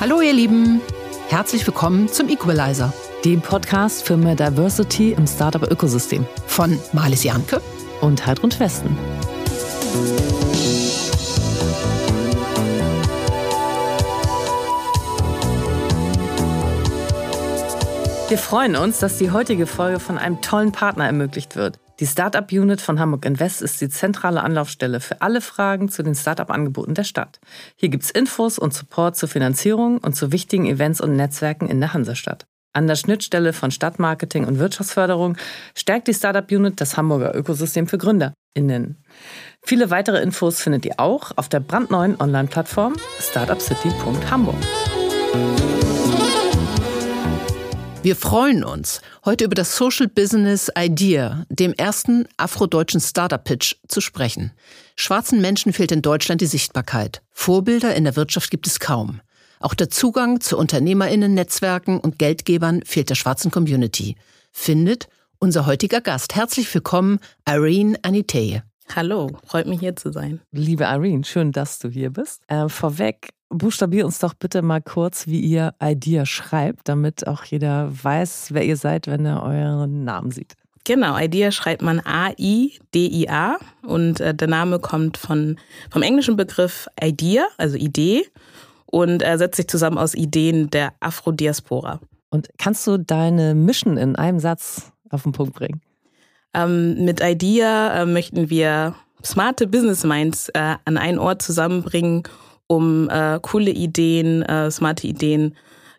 Hallo 0.00 0.22
ihr 0.22 0.32
Lieben, 0.32 0.80
herzlich 1.28 1.66
willkommen 1.66 2.08
zum 2.08 2.30
Equalizer, 2.30 2.90
dem 3.22 3.42
Podcast 3.42 4.02
für 4.02 4.16
mehr 4.16 4.34
Diversity 4.34 5.12
im 5.12 5.26
Startup-Ökosystem 5.26 6.24
von 6.46 6.80
Marlies 6.94 7.22
Janke 7.22 7.60
und 8.00 8.26
Heidrun 8.26 8.50
Westen. 8.58 8.96
Wir 18.30 18.38
freuen 18.38 18.76
uns, 18.76 19.00
dass 19.00 19.18
die 19.18 19.30
heutige 19.30 19.66
Folge 19.66 20.00
von 20.00 20.16
einem 20.16 20.40
tollen 20.40 20.72
Partner 20.72 21.04
ermöglicht 21.04 21.56
wird. 21.56 21.78
Die 22.00 22.06
Startup 22.06 22.50
Unit 22.50 22.80
von 22.80 22.98
Hamburg 22.98 23.26
Invest 23.26 23.60
ist 23.60 23.78
die 23.82 23.90
zentrale 23.90 24.42
Anlaufstelle 24.42 25.00
für 25.00 25.20
alle 25.20 25.42
Fragen 25.42 25.90
zu 25.90 26.02
den 26.02 26.14
Startup-Angeboten 26.14 26.94
der 26.94 27.04
Stadt. 27.04 27.40
Hier 27.76 27.90
gibt 27.90 28.04
es 28.04 28.10
Infos 28.10 28.58
und 28.58 28.72
Support 28.72 29.16
zur 29.16 29.28
Finanzierung 29.28 29.98
und 29.98 30.16
zu 30.16 30.32
wichtigen 30.32 30.64
Events 30.64 31.02
und 31.02 31.14
Netzwerken 31.14 31.68
in 31.68 31.78
der 31.78 31.92
Hansestadt. 31.92 32.46
An 32.72 32.86
der 32.86 32.96
Schnittstelle 32.96 33.52
von 33.52 33.70
Stadtmarketing 33.70 34.46
und 34.46 34.58
Wirtschaftsförderung 34.58 35.36
stärkt 35.74 36.08
die 36.08 36.14
Startup 36.14 36.50
Unit 36.50 36.80
das 36.80 36.96
Hamburger 36.96 37.34
Ökosystem 37.34 37.86
für 37.86 37.98
GründerInnen. 37.98 39.04
Viele 39.62 39.90
weitere 39.90 40.22
Infos 40.22 40.62
findet 40.62 40.86
ihr 40.86 40.98
auch 40.98 41.32
auf 41.36 41.50
der 41.50 41.60
brandneuen 41.60 42.18
Online-Plattform 42.18 42.94
startupcity.hamburg. 43.20 44.56
Wir 48.02 48.16
freuen 48.16 48.64
uns, 48.64 49.02
heute 49.26 49.44
über 49.44 49.54
das 49.54 49.76
Social 49.76 50.08
Business 50.08 50.70
Idea, 50.74 51.44
dem 51.50 51.74
ersten 51.74 52.26
afrodeutschen 52.38 52.98
Startup-Pitch, 52.98 53.76
zu 53.88 54.00
sprechen. 54.00 54.52
Schwarzen 54.96 55.42
Menschen 55.42 55.74
fehlt 55.74 55.92
in 55.92 56.00
Deutschland 56.00 56.40
die 56.40 56.46
Sichtbarkeit. 56.46 57.20
Vorbilder 57.30 57.94
in 57.94 58.04
der 58.04 58.16
Wirtschaft 58.16 58.50
gibt 58.50 58.66
es 58.66 58.80
kaum. 58.80 59.20
Auch 59.58 59.74
der 59.74 59.90
Zugang 59.90 60.40
zu 60.40 60.56
UnternehmerInnen-Netzwerken 60.56 62.00
und 62.00 62.18
Geldgebern 62.18 62.80
fehlt 62.86 63.10
der 63.10 63.16
schwarzen 63.16 63.50
Community. 63.50 64.16
Findet 64.50 65.08
unser 65.38 65.66
heutiger 65.66 66.00
Gast. 66.00 66.34
Herzlich 66.34 66.72
willkommen, 66.72 67.18
Irene 67.46 67.98
Aniteye. 68.00 68.62
Hallo, 68.96 69.30
freut 69.44 69.66
mich 69.66 69.80
hier 69.80 69.94
zu 69.94 70.10
sein. 70.10 70.40
Liebe 70.52 70.84
Irene, 70.84 71.24
schön, 71.24 71.52
dass 71.52 71.78
du 71.78 71.90
hier 71.90 72.08
bist. 72.08 72.40
Äh, 72.48 72.70
vorweg, 72.70 73.34
buchstabier 73.50 74.06
uns 74.06 74.18
doch 74.18 74.34
bitte 74.34 74.62
mal 74.62 74.80
kurz, 74.80 75.26
wie 75.26 75.40
ihr 75.40 75.74
Idea 75.82 76.24
schreibt, 76.24 76.88
damit 76.88 77.26
auch 77.26 77.44
jeder 77.44 77.90
weiß, 77.92 78.48
wer 78.52 78.64
ihr 78.64 78.76
seid, 78.76 79.06
wenn 79.06 79.26
er 79.26 79.42
euren 79.42 80.04
Namen 80.04 80.30
sieht. 80.30 80.54
Genau, 80.84 81.18
Idea 81.18 81.52
schreibt 81.52 81.82
man 81.82 82.00
A-I-D-I-A 82.00 83.58
und 83.82 84.20
äh, 84.20 84.34
der 84.34 84.48
Name 84.48 84.78
kommt 84.78 85.18
von, 85.18 85.58
vom 85.90 86.02
englischen 86.02 86.36
Begriff 86.36 86.88
Idea, 87.00 87.46
also 87.58 87.76
Idee, 87.76 88.26
und 88.86 89.22
er 89.22 89.38
setzt 89.38 89.56
sich 89.56 89.68
zusammen 89.68 89.98
aus 89.98 90.14
Ideen 90.14 90.70
der 90.70 90.94
Afrodiaspora. 91.00 92.00
Und 92.30 92.48
kannst 92.58 92.86
du 92.86 92.96
deine 92.96 93.54
Mission 93.54 93.96
in 93.98 94.16
einem 94.16 94.40
Satz 94.40 94.92
auf 95.10 95.24
den 95.24 95.32
Punkt 95.32 95.54
bringen? 95.54 95.82
Ähm, 96.54 97.04
mit 97.04 97.20
Idea 97.22 98.02
äh, 98.02 98.06
möchten 98.06 98.50
wir 98.50 98.94
smarte 99.22 99.66
Business 99.66 100.02
Minds 100.04 100.48
äh, 100.48 100.76
an 100.84 100.96
einen 100.96 101.18
Ort 101.18 101.42
zusammenbringen, 101.42 102.22
um 102.70 103.10
äh, 103.10 103.40
coole 103.42 103.72
Ideen, 103.72 104.42
äh, 104.42 104.70
smarte 104.70 105.08
Ideen 105.08 105.56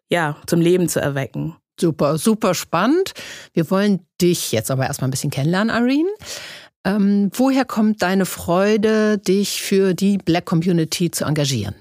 ja, 0.09 0.37
zum 0.47 0.61
Leben 0.61 0.87
zu 0.87 1.01
erwecken. 1.01 1.57
Super, 1.77 2.17
super 2.17 2.53
spannend. 2.53 3.11
Wir 3.53 3.69
wollen 3.69 4.05
dich 4.21 4.53
jetzt 4.53 4.71
aber 4.71 4.85
erstmal 4.85 5.09
ein 5.09 5.11
bisschen 5.11 5.31
kennenlernen, 5.31 5.75
Irene. 5.75 6.09
Ähm, 6.85 7.29
woher 7.33 7.65
kommt 7.65 8.01
deine 8.01 8.25
Freude, 8.25 9.17
dich 9.17 9.61
für 9.61 9.93
die 9.93 10.17
Black 10.17 10.45
Community 10.45 11.11
zu 11.11 11.25
engagieren? 11.25 11.75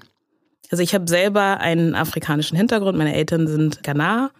Also 0.71 0.83
ich 0.83 0.93
habe 0.93 1.07
selber 1.07 1.59
einen 1.59 1.95
afrikanischen 1.95 2.57
Hintergrund. 2.57 2.97
Meine 2.97 3.13
Eltern 3.13 3.47
sind 3.47 3.83
Ghana 3.83 4.31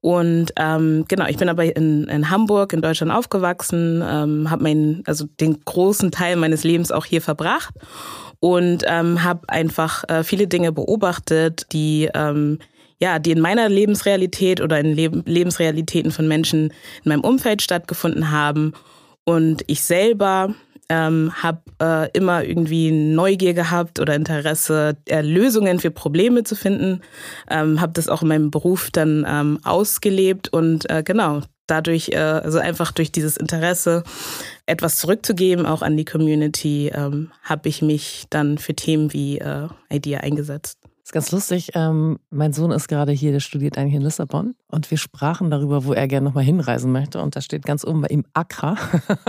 und 0.00 0.52
ähm, 0.56 1.06
genau, 1.08 1.26
ich 1.26 1.38
bin 1.38 1.48
aber 1.48 1.64
in, 1.76 2.04
in 2.04 2.30
Hamburg 2.30 2.72
in 2.72 2.82
Deutschland 2.82 3.12
aufgewachsen, 3.12 4.02
ähm, 4.06 4.48
habe 4.50 4.62
meinen, 4.62 5.02
also 5.06 5.26
den 5.40 5.60
großen 5.64 6.12
Teil 6.12 6.36
meines 6.36 6.62
Lebens 6.62 6.92
auch 6.92 7.04
hier 7.04 7.20
verbracht 7.20 7.74
und 8.40 8.84
ähm, 8.86 9.22
habe 9.22 9.48
einfach 9.48 10.04
äh, 10.08 10.22
viele 10.22 10.46
Dinge 10.46 10.72
beobachtet, 10.72 11.66
die 11.72 12.08
ähm, 12.14 12.58
ja, 13.00 13.18
die 13.20 13.30
in 13.30 13.40
meiner 13.40 13.68
Lebensrealität 13.68 14.60
oder 14.60 14.80
in 14.80 14.92
Leb 14.92 15.22
Lebensrealitäten 15.26 16.10
von 16.10 16.26
Menschen 16.26 16.72
in 17.04 17.08
meinem 17.10 17.20
Umfeld 17.20 17.62
stattgefunden 17.62 18.32
haben. 18.32 18.72
Und 19.24 19.62
ich 19.68 19.84
selber 19.84 20.54
ähm, 20.88 21.32
habe 21.42 21.60
äh, 21.80 22.10
immer 22.12 22.44
irgendwie 22.44 22.90
Neugier 22.90 23.54
gehabt 23.54 24.00
oder 24.00 24.14
Interesse, 24.14 24.96
äh, 25.08 25.20
Lösungen 25.20 25.78
für 25.78 25.90
Probleme 25.90 26.44
zu 26.44 26.56
finden. 26.56 27.02
Ähm, 27.48 27.80
habe 27.80 27.92
das 27.92 28.08
auch 28.08 28.22
in 28.22 28.28
meinem 28.28 28.50
Beruf 28.50 28.90
dann 28.90 29.24
ähm, 29.28 29.60
ausgelebt 29.62 30.48
und 30.48 30.90
äh, 30.90 31.02
genau 31.04 31.42
dadurch, 31.70 32.10
äh, 32.10 32.18
also 32.18 32.58
einfach 32.58 32.92
durch 32.92 33.12
dieses 33.12 33.36
Interesse, 33.36 34.02
etwas 34.66 34.96
zurückzugeben, 34.96 35.66
auch 35.66 35.82
an 35.82 35.96
die 35.96 36.04
Community, 36.04 36.90
ähm, 36.94 37.30
habe 37.42 37.68
ich 37.68 37.82
mich 37.82 38.26
dann 38.30 38.58
für 38.58 38.74
Themen 38.74 39.12
wie 39.12 39.38
äh, 39.38 39.68
Idea 39.90 40.20
eingesetzt 40.20 40.78
ist 41.08 41.12
ganz 41.14 41.32
lustig. 41.32 41.70
Ähm, 41.74 42.18
mein 42.28 42.52
Sohn 42.52 42.70
ist 42.70 42.86
gerade 42.86 43.12
hier, 43.12 43.32
der 43.32 43.40
studiert 43.40 43.78
eigentlich 43.78 43.94
in 43.94 44.02
Lissabon. 44.02 44.54
Und 44.70 44.90
wir 44.90 44.98
sprachen 44.98 45.50
darüber, 45.50 45.86
wo 45.86 45.94
er 45.94 46.06
gerne 46.06 46.26
nochmal 46.26 46.44
hinreisen 46.44 46.92
möchte. 46.92 47.22
Und 47.22 47.34
da 47.34 47.40
steht 47.40 47.64
ganz 47.64 47.82
oben 47.82 48.02
bei 48.02 48.08
ihm 48.08 48.24
Accra 48.34 48.76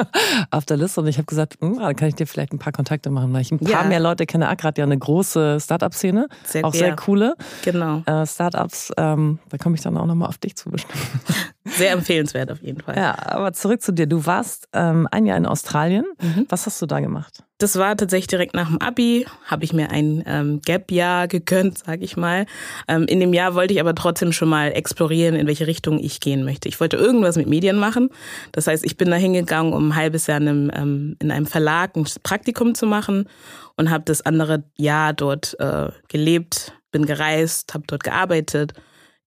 auf 0.52 0.66
der 0.66 0.76
Liste. 0.76 1.00
Und 1.00 1.08
ich 1.08 1.18
habe 1.18 1.26
gesagt, 1.26 1.56
hm, 1.62 1.80
dann 1.80 1.96
kann 1.96 2.10
ich 2.10 2.16
dir 2.16 2.28
vielleicht 2.28 2.52
ein 2.52 2.60
paar 2.60 2.74
Kontakte 2.74 3.10
machen, 3.10 3.32
weil 3.32 3.44
ich 3.44 3.52
ein 3.54 3.60
paar 3.60 3.70
ja. 3.70 3.84
mehr 3.84 4.02
Leute 4.02 4.26
kenne. 4.26 4.50
Accra 4.50 4.70
hat 4.70 4.78
ja 4.78 4.84
eine 4.84 4.98
große 4.98 5.60
Startup-Szene. 5.62 6.28
Sehr, 6.44 6.66
auch 6.66 6.74
sehr 6.74 6.98
coole 6.98 7.36
genau. 7.64 8.04
äh, 8.06 8.28
Startups. 8.28 8.92
Ähm, 8.98 9.40
da 9.48 9.58
komme 9.58 9.76
ich 9.76 9.82
dann 9.82 9.96
auch 9.96 10.06
nochmal 10.06 10.28
auf 10.28 10.38
dich 10.38 10.58
zu 10.58 10.70
bestimmt. 10.70 11.00
Sehr 11.72 11.92
empfehlenswert 11.92 12.52
auf 12.52 12.62
jeden 12.62 12.82
Fall. 12.82 12.96
Ja, 12.96 13.16
aber 13.28 13.54
zurück 13.54 13.82
zu 13.82 13.92
dir. 13.92 14.08
Du 14.08 14.26
warst 14.26 14.68
ähm, 14.74 15.08
ein 15.12 15.26
Jahr 15.26 15.38
in 15.38 15.46
Australien. 15.46 16.06
Mhm. 16.22 16.46
Was 16.50 16.66
hast 16.66 16.82
du 16.82 16.86
da 16.86 17.00
gemacht? 17.00 17.44
Das 17.60 17.78
war 17.78 17.98
tatsächlich 17.98 18.28
direkt 18.28 18.54
nach 18.54 18.70
dem 18.70 18.78
Abi, 18.82 19.26
habe 19.46 19.66
ich 19.66 19.74
mir 19.74 19.92
ein 19.92 20.24
ähm, 20.26 20.62
Gap-Jahr 20.62 21.28
gegönnt, 21.28 21.80
sage 21.80 22.06
ich 22.06 22.16
mal. 22.16 22.46
Ähm, 22.88 23.04
in 23.04 23.20
dem 23.20 23.34
Jahr 23.34 23.54
wollte 23.54 23.74
ich 23.74 23.82
aber 23.82 23.94
trotzdem 23.94 24.32
schon 24.32 24.48
mal 24.48 24.72
explorieren, 24.72 25.36
in 25.36 25.46
welche 25.46 25.68
Richtung 25.68 26.00
ich 26.00 26.22
gehen 26.22 26.46
möchte. 26.46 26.70
Ich 26.70 26.80
wollte 26.80 26.96
irgendwas 26.96 27.36
mit 27.36 27.48
Medien 27.48 27.78
machen. 27.78 28.12
Das 28.54 28.68
heißt, 28.68 28.86
ich 28.86 28.96
bin 28.96 29.12
da 29.12 29.18
hingegangen, 29.18 29.74
um 29.74 29.90
ein 29.90 29.96
halbes 29.96 30.28
Jahr 30.28 30.40
in 30.40 30.48
einem, 30.48 30.72
ähm, 30.74 31.16
in 31.20 31.32
einem 31.32 31.48
Verlag 31.48 31.98
ein 31.98 32.06
Praktikum 32.24 32.76
zu 32.76 32.86
machen 32.86 33.28
und 33.76 33.90
habe 33.90 34.06
das 34.06 34.22
andere 34.26 34.64
Jahr 34.78 35.12
dort 35.12 35.60
äh, 35.60 35.90
gelebt, 36.08 36.72
bin 36.92 37.06
gereist, 37.06 37.74
habe 37.74 37.84
dort 37.88 38.06
gearbeitet 38.06 38.74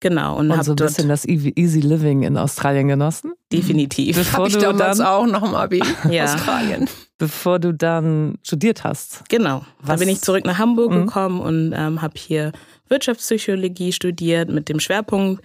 Genau. 0.01 0.38
Und, 0.38 0.51
und 0.51 0.63
so 0.66 0.72
ein 0.73 0.75
bisschen 0.75 1.07
das 1.07 1.25
Easy 1.25 1.79
Living 1.79 2.23
in 2.23 2.35
Australien 2.35 2.88
genossen? 2.88 3.34
Definitiv. 3.53 4.17
Bevor 4.17 4.47
ich 4.47 4.57
damals 4.57 4.97
dann, 4.97 5.07
auch 5.07 5.25
noch 5.25 5.44
im 5.44 5.56
Abi 5.56 5.81
ja. 6.09 6.25
Australien. 6.25 6.89
Bevor 7.17 7.59
du 7.59 7.72
dann 7.72 8.35
studiert 8.44 8.84
hast. 8.84 9.23
Genau. 9.29 9.63
Was? 9.79 9.88
Dann 9.88 10.00
bin 10.00 10.09
ich 10.09 10.22
zurück 10.22 10.44
nach 10.45 10.57
Hamburg 10.57 10.91
mhm. 10.91 11.06
gekommen 11.06 11.39
und 11.39 11.73
ähm, 11.73 12.01
habe 12.01 12.16
hier 12.17 12.51
Wirtschaftspsychologie 12.89 13.94
studiert 13.94 14.50
mit 14.50 14.67
dem 14.67 14.79
Schwerpunkt 14.79 15.41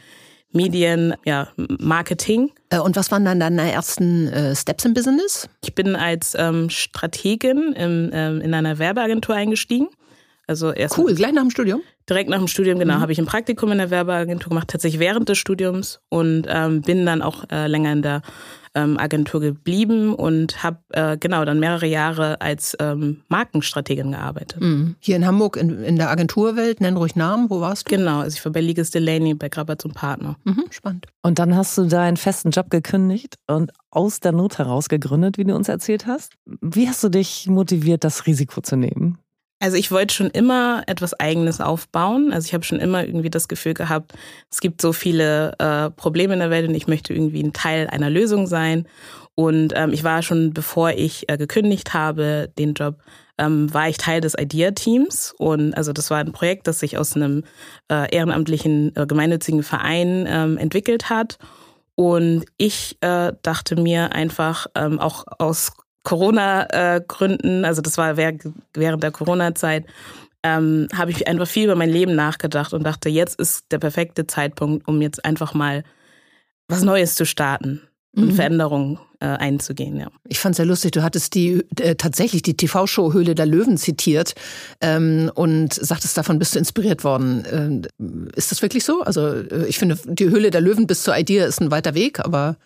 Medien, 0.52 1.14
ja, 1.24 1.48
Marketing. 1.56 2.50
Äh, 2.70 2.78
und 2.78 2.96
was 2.96 3.10
waren 3.10 3.24
dann 3.24 3.40
deine 3.40 3.70
ersten 3.70 4.28
äh, 4.28 4.56
Steps 4.56 4.84
im 4.84 4.94
Business? 4.94 5.48
Ich 5.62 5.74
bin 5.74 5.94
als 5.94 6.34
ähm, 6.38 6.70
Strategin 6.70 7.74
im, 7.74 8.10
ähm, 8.12 8.40
in 8.40 8.54
einer 8.54 8.78
Werbeagentur 8.78 9.34
eingestiegen. 9.34 9.88
Also 10.46 10.70
erst 10.72 10.96
cool, 10.96 11.14
gleich 11.14 11.32
nach 11.32 11.42
dem 11.42 11.50
Studium? 11.50 11.82
Direkt 12.08 12.30
nach 12.30 12.38
dem 12.38 12.46
Studium, 12.46 12.78
genau, 12.78 12.96
mhm. 12.96 13.00
habe 13.00 13.12
ich 13.12 13.18
ein 13.18 13.26
Praktikum 13.26 13.72
in 13.72 13.78
der 13.78 13.90
Werbeagentur 13.90 14.50
gemacht, 14.50 14.68
tatsächlich 14.68 15.00
während 15.00 15.28
des 15.28 15.38
Studiums 15.38 16.00
und 16.08 16.46
ähm, 16.48 16.82
bin 16.82 17.04
dann 17.04 17.20
auch 17.20 17.44
äh, 17.50 17.66
länger 17.66 17.92
in 17.92 18.02
der 18.02 18.22
ähm, 18.76 18.98
Agentur 18.98 19.40
geblieben 19.40 20.14
und 20.14 20.62
habe 20.62 20.78
äh, 20.90 21.16
genau 21.16 21.44
dann 21.44 21.58
mehrere 21.58 21.86
Jahre 21.86 22.40
als 22.40 22.76
ähm, 22.78 23.22
Markenstrategin 23.28 24.12
gearbeitet. 24.12 24.60
Mhm. 24.60 24.94
Hier 25.00 25.16
in 25.16 25.26
Hamburg 25.26 25.56
in, 25.56 25.82
in, 25.82 25.96
der 25.96 26.10
Agenturwelt, 26.10 26.80
nenn 26.80 26.96
ruhig 26.96 27.16
Namen, 27.16 27.50
wo 27.50 27.60
warst 27.60 27.90
du? 27.90 27.96
Genau, 27.96 28.20
also 28.20 28.36
ich 28.36 28.44
war 28.44 28.52
bei 28.52 28.60
Liges 28.60 28.90
Delaney 28.90 29.34
bei 29.34 29.48
Grabatz 29.48 29.84
und 29.84 29.94
Partner. 29.94 30.36
Mhm, 30.44 30.66
spannend. 30.70 31.06
Und 31.22 31.38
dann 31.38 31.56
hast 31.56 31.76
du 31.78 31.86
deinen 31.86 32.18
festen 32.18 32.50
Job 32.50 32.70
gekündigt 32.70 33.36
und 33.48 33.72
aus 33.90 34.20
der 34.20 34.32
Not 34.32 34.58
heraus 34.58 34.88
gegründet, 34.88 35.38
wie 35.38 35.44
du 35.44 35.56
uns 35.56 35.68
erzählt 35.68 36.06
hast. 36.06 36.34
Wie 36.44 36.86
hast 36.86 37.02
du 37.02 37.08
dich 37.08 37.48
motiviert, 37.48 38.04
das 38.04 38.26
Risiko 38.26 38.60
zu 38.60 38.76
nehmen? 38.76 39.18
Also 39.58 39.78
ich 39.78 39.90
wollte 39.90 40.14
schon 40.14 40.30
immer 40.30 40.82
etwas 40.86 41.14
Eigenes 41.14 41.60
aufbauen. 41.60 42.32
Also 42.32 42.46
ich 42.46 42.54
habe 42.54 42.64
schon 42.64 42.78
immer 42.78 43.04
irgendwie 43.04 43.30
das 43.30 43.48
Gefühl 43.48 43.72
gehabt, 43.72 44.12
es 44.50 44.60
gibt 44.60 44.82
so 44.82 44.92
viele 44.92 45.52
äh, 45.58 45.90
Probleme 45.90 46.34
in 46.34 46.40
der 46.40 46.50
Welt 46.50 46.68
und 46.68 46.74
ich 46.74 46.88
möchte 46.88 47.14
irgendwie 47.14 47.42
ein 47.42 47.54
Teil 47.54 47.88
einer 47.88 48.10
Lösung 48.10 48.46
sein. 48.46 48.86
Und 49.34 49.72
ähm, 49.74 49.92
ich 49.92 50.04
war 50.04 50.22
schon, 50.22 50.52
bevor 50.52 50.90
ich 50.90 51.28
äh, 51.28 51.38
gekündigt 51.38 51.94
habe, 51.94 52.50
den 52.58 52.74
Job, 52.74 53.02
ähm, 53.38 53.72
war 53.72 53.88
ich 53.88 53.96
Teil 53.96 54.20
des 54.20 54.34
Idea-Teams. 54.38 55.34
Und 55.38 55.74
also 55.74 55.92
das 55.92 56.10
war 56.10 56.18
ein 56.18 56.32
Projekt, 56.32 56.66
das 56.66 56.80
sich 56.80 56.98
aus 56.98 57.16
einem 57.16 57.44
äh, 57.90 58.14
ehrenamtlichen, 58.14 58.94
äh, 58.94 59.06
gemeinnützigen 59.06 59.62
Verein 59.62 60.26
ähm, 60.28 60.58
entwickelt 60.58 61.08
hat. 61.08 61.38
Und 61.94 62.44
ich 62.58 62.98
äh, 63.00 63.32
dachte 63.42 63.76
mir 63.76 64.12
einfach, 64.12 64.66
ähm, 64.74 64.98
auch 64.98 65.24
aus 65.38 65.72
Corona-Gründen, 66.06 67.64
also 67.64 67.82
das 67.82 67.98
war 67.98 68.16
während 68.16 69.02
der 69.02 69.10
Corona-Zeit, 69.10 69.86
ähm, 70.44 70.86
habe 70.94 71.10
ich 71.10 71.26
einfach 71.26 71.48
viel 71.48 71.64
über 71.64 71.74
mein 71.74 71.90
Leben 71.90 72.14
nachgedacht 72.14 72.72
und 72.72 72.84
dachte, 72.84 73.08
jetzt 73.08 73.40
ist 73.40 73.64
der 73.72 73.80
perfekte 73.80 74.24
Zeitpunkt, 74.28 74.86
um 74.86 75.02
jetzt 75.02 75.24
einfach 75.24 75.52
mal 75.52 75.82
was 76.68 76.84
Neues 76.84 77.16
zu 77.16 77.26
starten 77.26 77.82
und 78.14 78.26
mhm. 78.26 78.34
Veränderungen 78.34 79.00
äh, 79.18 79.26
einzugehen. 79.26 79.96
Ja. 79.98 80.12
Ich 80.28 80.38
fand 80.38 80.52
es 80.52 80.58
sehr 80.58 80.66
lustig. 80.66 80.92
Du 80.92 81.02
hattest 81.02 81.34
die 81.34 81.64
äh, 81.80 81.96
tatsächlich 81.96 82.42
die 82.42 82.56
TV-Show 82.56 83.12
Höhle 83.12 83.34
der 83.34 83.46
Löwen 83.46 83.76
zitiert 83.76 84.36
ähm, 84.80 85.32
und 85.34 85.74
sagtest, 85.74 86.16
davon 86.16 86.38
bist 86.38 86.54
du 86.54 86.60
inspiriert 86.60 87.02
worden. 87.02 87.88
Äh, 87.98 88.36
ist 88.36 88.52
das 88.52 88.62
wirklich 88.62 88.84
so? 88.84 89.02
Also 89.02 89.26
äh, 89.26 89.66
ich 89.66 89.80
finde, 89.80 89.98
die 90.04 90.30
Höhle 90.30 90.52
der 90.52 90.60
Löwen 90.60 90.86
bis 90.86 91.02
zur 91.02 91.18
Idee 91.18 91.40
ist 91.40 91.60
ein 91.60 91.72
weiter 91.72 91.94
Weg, 91.94 92.20
aber 92.20 92.56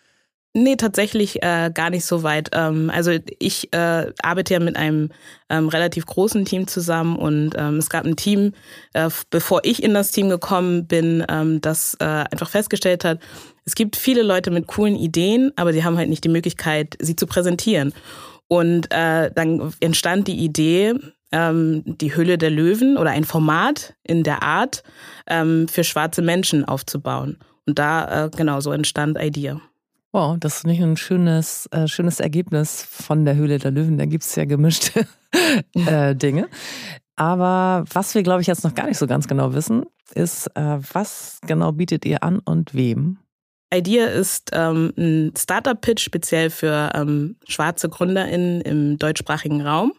Nee, 0.52 0.74
tatsächlich 0.74 1.44
äh, 1.44 1.70
gar 1.72 1.90
nicht 1.90 2.04
so 2.04 2.24
weit. 2.24 2.50
Ähm, 2.52 2.90
also 2.92 3.12
ich 3.38 3.72
äh, 3.72 4.12
arbeite 4.20 4.54
ja 4.54 4.58
mit 4.60 4.74
einem 4.74 5.10
ähm, 5.48 5.68
relativ 5.68 6.06
großen 6.06 6.44
Team 6.44 6.66
zusammen 6.66 7.16
und 7.16 7.52
ähm, 7.56 7.76
es 7.76 7.88
gab 7.88 8.04
ein 8.04 8.16
Team, 8.16 8.52
äh, 8.92 9.08
bevor 9.30 9.60
ich 9.62 9.80
in 9.80 9.94
das 9.94 10.10
Team 10.10 10.28
gekommen 10.28 10.88
bin, 10.88 11.24
ähm, 11.28 11.60
das 11.60 11.96
äh, 12.00 12.04
einfach 12.04 12.50
festgestellt 12.50 13.04
hat, 13.04 13.20
es 13.64 13.76
gibt 13.76 13.94
viele 13.94 14.22
Leute 14.22 14.50
mit 14.50 14.66
coolen 14.66 14.96
Ideen, 14.96 15.52
aber 15.54 15.72
sie 15.72 15.84
haben 15.84 15.96
halt 15.96 16.08
nicht 16.08 16.24
die 16.24 16.28
Möglichkeit, 16.28 16.96
sie 16.98 17.14
zu 17.14 17.26
präsentieren. 17.26 17.92
Und 18.48 18.92
äh, 18.92 19.30
dann 19.32 19.72
entstand 19.78 20.26
die 20.26 20.38
Idee, 20.38 20.94
ähm, 21.30 21.84
die 21.86 22.16
Hülle 22.16 22.38
der 22.38 22.50
Löwen 22.50 22.96
oder 22.96 23.10
ein 23.10 23.22
Format 23.22 23.94
in 24.02 24.24
der 24.24 24.42
Art 24.42 24.82
ähm, 25.28 25.68
für 25.68 25.84
schwarze 25.84 26.22
Menschen 26.22 26.64
aufzubauen. 26.64 27.38
Und 27.66 27.78
da 27.78 28.24
äh, 28.24 28.30
genau 28.30 28.58
so 28.60 28.72
entstand 28.72 29.16
Idea. 29.20 29.60
Wow, 30.12 30.36
das 30.40 30.58
ist 30.58 30.66
nicht 30.66 30.82
ein 30.82 30.96
schönes, 30.96 31.66
äh, 31.70 31.86
schönes 31.86 32.18
Ergebnis 32.18 32.82
von 32.82 33.24
der 33.24 33.36
Höhle 33.36 33.58
der 33.58 33.70
Löwen. 33.70 33.96
Da 33.96 34.06
gibt 34.06 34.24
es 34.24 34.34
ja 34.34 34.44
gemischte 34.44 35.06
äh, 35.74 36.16
Dinge. 36.16 36.48
Aber 37.14 37.84
was 37.92 38.14
wir, 38.14 38.22
glaube 38.22 38.40
ich, 38.40 38.48
jetzt 38.48 38.64
noch 38.64 38.74
gar 38.74 38.86
nicht 38.86 38.98
so 38.98 39.06
ganz 39.06 39.28
genau 39.28 39.54
wissen, 39.54 39.84
ist, 40.14 40.48
äh, 40.56 40.78
was 40.92 41.38
genau 41.46 41.70
bietet 41.70 42.04
ihr 42.06 42.24
an 42.24 42.40
und 42.40 42.74
wem? 42.74 43.18
Idea 43.72 44.06
ist 44.06 44.50
ähm, 44.52 44.92
ein 44.96 45.32
Startup-Pitch 45.38 46.02
speziell 46.02 46.50
für 46.50 46.90
ähm, 46.94 47.36
schwarze 47.46 47.88
GründerInnen 47.88 48.62
im 48.62 48.98
deutschsprachigen 48.98 49.60
Raum. 49.60 49.92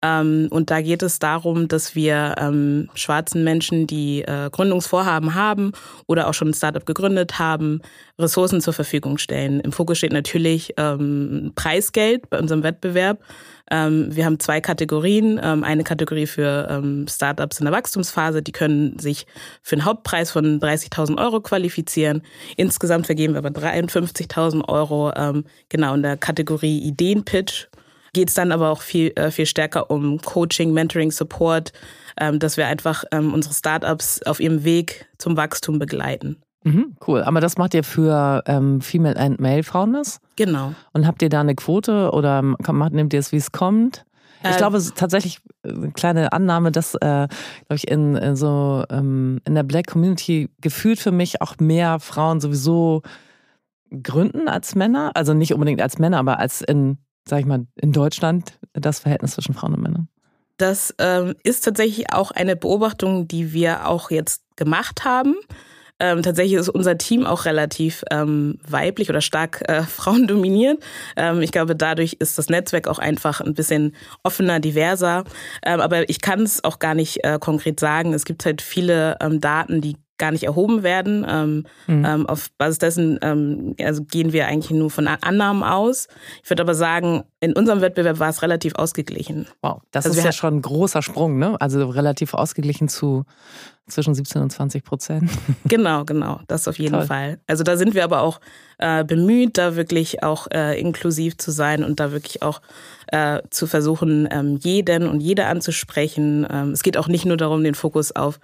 Ähm, 0.00 0.46
und 0.50 0.70
da 0.70 0.80
geht 0.80 1.02
es 1.02 1.18
darum, 1.18 1.66
dass 1.66 1.94
wir 1.96 2.36
ähm, 2.38 2.88
schwarzen 2.94 3.42
Menschen, 3.42 3.86
die 3.88 4.22
äh, 4.22 4.48
Gründungsvorhaben 4.50 5.34
haben 5.34 5.72
oder 6.06 6.28
auch 6.28 6.34
schon 6.34 6.48
ein 6.48 6.54
Startup 6.54 6.86
gegründet 6.86 7.38
haben, 7.40 7.80
Ressourcen 8.18 8.60
zur 8.60 8.74
Verfügung 8.74 9.18
stellen. 9.18 9.58
Im 9.60 9.72
Fokus 9.72 9.98
steht 9.98 10.12
natürlich 10.12 10.74
ähm, 10.76 11.52
Preisgeld 11.56 12.30
bei 12.30 12.38
unserem 12.38 12.62
Wettbewerb. 12.62 13.20
Ähm, 13.70 14.14
wir 14.14 14.24
haben 14.24 14.38
zwei 14.38 14.60
Kategorien. 14.60 15.40
Ähm, 15.42 15.64
eine 15.64 15.82
Kategorie 15.82 16.26
für 16.26 16.68
ähm, 16.70 17.06
Startups 17.08 17.58
in 17.58 17.64
der 17.64 17.74
Wachstumsphase, 17.74 18.40
die 18.40 18.52
können 18.52 18.98
sich 19.00 19.26
für 19.62 19.74
einen 19.74 19.84
Hauptpreis 19.84 20.30
von 20.30 20.60
30.000 20.60 21.18
Euro 21.18 21.40
qualifizieren. 21.40 22.22
Insgesamt 22.56 23.06
vergeben 23.06 23.34
wir 23.34 23.38
aber 23.38 23.50
53.000 23.50 24.68
Euro 24.68 25.12
ähm, 25.16 25.44
genau 25.68 25.94
in 25.94 26.02
der 26.02 26.16
Kategorie 26.16 26.78
Ideenpitch 26.78 27.68
geht 28.18 28.30
es 28.30 28.34
dann 28.34 28.50
aber 28.50 28.70
auch 28.70 28.82
viel, 28.82 29.12
äh, 29.14 29.30
viel 29.30 29.46
stärker 29.46 29.92
um 29.92 30.20
Coaching, 30.20 30.72
Mentoring, 30.72 31.12
Support, 31.12 31.72
ähm, 32.20 32.40
dass 32.40 32.56
wir 32.56 32.66
einfach 32.66 33.04
ähm, 33.12 33.32
unsere 33.32 33.54
Startups 33.54 34.20
auf 34.24 34.40
ihrem 34.40 34.64
Weg 34.64 35.06
zum 35.18 35.36
Wachstum 35.36 35.78
begleiten. 35.78 36.42
Mhm, 36.64 36.96
cool. 37.06 37.22
Aber 37.22 37.40
das 37.40 37.58
macht 37.58 37.74
ihr 37.74 37.84
für 37.84 38.42
ähm, 38.46 38.80
Female 38.80 39.16
and 39.16 39.38
Male 39.38 39.62
Founders? 39.62 40.18
Genau. 40.34 40.74
Und 40.92 41.06
habt 41.06 41.22
ihr 41.22 41.28
da 41.28 41.42
eine 41.42 41.54
Quote 41.54 42.10
oder 42.10 42.42
nehmt 42.42 43.12
ihr 43.12 43.20
es, 43.20 43.30
wie 43.30 43.36
es 43.36 43.52
kommt? 43.52 44.04
Ich 44.42 44.50
äh, 44.50 44.56
glaube 44.56 44.82
tatsächlich 44.96 45.38
eine 45.62 45.92
kleine 45.92 46.32
Annahme, 46.32 46.72
dass, 46.72 46.96
äh, 46.96 46.98
glaube 46.98 47.76
ich, 47.76 47.86
in, 47.86 48.16
in 48.16 48.34
so 48.34 48.82
ähm, 48.90 49.38
in 49.44 49.54
der 49.54 49.62
Black 49.62 49.86
Community 49.86 50.50
gefühlt 50.60 50.98
für 50.98 51.12
mich 51.12 51.40
auch 51.40 51.54
mehr 51.60 52.00
Frauen 52.00 52.40
sowieso 52.40 53.02
gründen 54.02 54.48
als 54.48 54.74
Männer. 54.74 55.12
Also 55.14 55.34
nicht 55.34 55.54
unbedingt 55.54 55.80
als 55.80 56.00
Männer, 56.00 56.18
aber 56.18 56.40
als 56.40 56.62
in 56.62 56.98
sag 57.28 57.40
ich 57.40 57.46
mal, 57.46 57.66
in 57.76 57.92
Deutschland 57.92 58.58
das 58.72 59.00
Verhältnis 59.00 59.32
zwischen 59.32 59.54
Frauen 59.54 59.74
und 59.74 59.82
Männern? 59.82 60.08
Das 60.56 60.94
ähm, 60.98 61.34
ist 61.44 61.64
tatsächlich 61.64 62.12
auch 62.12 62.32
eine 62.32 62.56
Beobachtung, 62.56 63.28
die 63.28 63.52
wir 63.52 63.88
auch 63.88 64.10
jetzt 64.10 64.42
gemacht 64.56 65.04
haben. 65.04 65.36
Ähm, 66.00 66.22
tatsächlich 66.22 66.54
ist 66.54 66.68
unser 66.68 66.96
Team 66.96 67.26
auch 67.26 67.44
relativ 67.44 68.04
ähm, 68.10 68.58
weiblich 68.68 69.10
oder 69.10 69.20
stark 69.20 69.68
äh, 69.68 69.82
frauendominiert. 69.84 70.82
Ähm, 71.16 71.42
ich 71.42 71.52
glaube, 71.52 71.74
dadurch 71.74 72.14
ist 72.20 72.38
das 72.38 72.48
Netzwerk 72.48 72.86
auch 72.88 72.98
einfach 72.98 73.40
ein 73.40 73.54
bisschen 73.54 73.94
offener, 74.22 74.60
diverser. 74.60 75.24
Ähm, 75.64 75.80
aber 75.80 76.08
ich 76.08 76.20
kann 76.20 76.42
es 76.42 76.62
auch 76.62 76.78
gar 76.78 76.94
nicht 76.94 77.24
äh, 77.24 77.38
konkret 77.40 77.80
sagen. 77.80 78.14
Es 78.14 78.24
gibt 78.24 78.44
halt 78.44 78.62
viele 78.62 79.16
ähm, 79.20 79.40
Daten, 79.40 79.80
die 79.80 79.96
gar 80.18 80.32
nicht 80.32 80.44
erhoben 80.44 80.82
werden. 80.82 81.24
Ähm, 81.28 81.64
mhm. 81.86 82.04
ähm, 82.04 82.26
auf 82.26 82.50
Basis 82.58 82.78
dessen 82.78 83.18
ähm, 83.22 83.74
also 83.80 84.04
gehen 84.04 84.32
wir 84.32 84.46
eigentlich 84.46 84.70
nur 84.70 84.90
von 84.90 85.06
Annahmen 85.08 85.62
aus. 85.62 86.08
Ich 86.42 86.50
würde 86.50 86.62
aber 86.62 86.74
sagen, 86.74 87.24
in 87.40 87.52
unserem 87.54 87.80
Wettbewerb 87.80 88.18
war 88.18 88.28
es 88.28 88.42
relativ 88.42 88.74
ausgeglichen. 88.74 89.46
Wow, 89.62 89.80
das 89.90 90.06
also 90.06 90.18
ist 90.18 90.24
ja 90.24 90.32
schon 90.32 90.56
ein 90.56 90.62
großer 90.62 91.02
Sprung, 91.02 91.38
ne? 91.38 91.56
Also 91.60 91.88
relativ 91.88 92.34
ausgeglichen 92.34 92.88
zu 92.88 93.24
zwischen 93.88 94.14
17 94.14 94.42
und 94.42 94.50
20 94.50 94.84
Prozent. 94.84 95.30
Genau, 95.64 96.04
genau, 96.04 96.40
das 96.46 96.66
auf 96.68 96.78
jeden 96.78 96.94
Toll. 96.94 97.06
Fall. 97.06 97.40
Also 97.46 97.62
da 97.62 97.76
sind 97.76 97.94
wir 97.94 98.04
aber 98.04 98.22
auch 98.22 98.40
äh, 98.78 99.04
bemüht, 99.04 99.58
da 99.58 99.76
wirklich 99.76 100.22
auch 100.22 100.46
äh, 100.50 100.80
inklusiv 100.80 101.36
zu 101.36 101.50
sein 101.50 101.84
und 101.84 102.00
da 102.00 102.12
wirklich 102.12 102.42
auch 102.42 102.62
äh, 103.08 103.40
zu 103.50 103.66
versuchen, 103.66 104.28
ähm, 104.30 104.58
jeden 104.62 105.08
und 105.08 105.20
jede 105.20 105.46
anzusprechen. 105.46 106.46
Ähm, 106.50 106.70
es 106.70 106.82
geht 106.82 106.96
auch 106.96 107.08
nicht 107.08 107.26
nur 107.26 107.36
darum, 107.36 107.64
den 107.64 107.74
Fokus 107.74 108.14
auf 108.14 108.40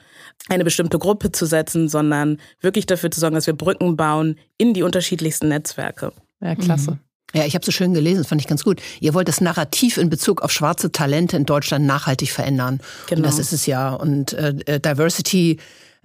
eine 0.48 0.64
bestimmte 0.64 0.98
Gruppe 0.98 1.32
zu 1.32 1.46
setzen, 1.46 1.88
sondern 1.88 2.38
wirklich 2.60 2.86
dafür 2.86 3.10
zu 3.10 3.20
sorgen, 3.20 3.34
dass 3.34 3.46
wir 3.46 3.56
Brücken 3.56 3.96
bauen 3.96 4.38
in 4.58 4.74
die 4.74 4.82
unterschiedlichsten 4.82 5.48
Netzwerke. 5.48 6.12
Ja, 6.40 6.54
klasse. 6.54 6.92
Mhm. 6.92 6.98
Ja, 7.34 7.44
ich 7.44 7.54
habe 7.54 7.64
so 7.64 7.72
schön 7.72 7.94
gelesen, 7.94 8.24
fand 8.24 8.40
ich 8.40 8.46
ganz 8.46 8.64
gut. 8.64 8.80
Ihr 9.00 9.12
wollt 9.12 9.28
das 9.28 9.40
Narrativ 9.40 9.98
in 9.98 10.08
Bezug 10.08 10.42
auf 10.42 10.52
schwarze 10.52 10.92
Talente 10.92 11.36
in 11.36 11.44
Deutschland 11.44 11.84
nachhaltig 11.84 12.30
verändern. 12.30 12.80
Genau. 13.08 13.18
Und 13.18 13.26
das 13.26 13.38
ist 13.38 13.52
es 13.52 13.66
ja. 13.66 13.92
Und 13.92 14.32
äh, 14.32 14.54
äh, 14.66 14.80
Diversity 14.80 15.58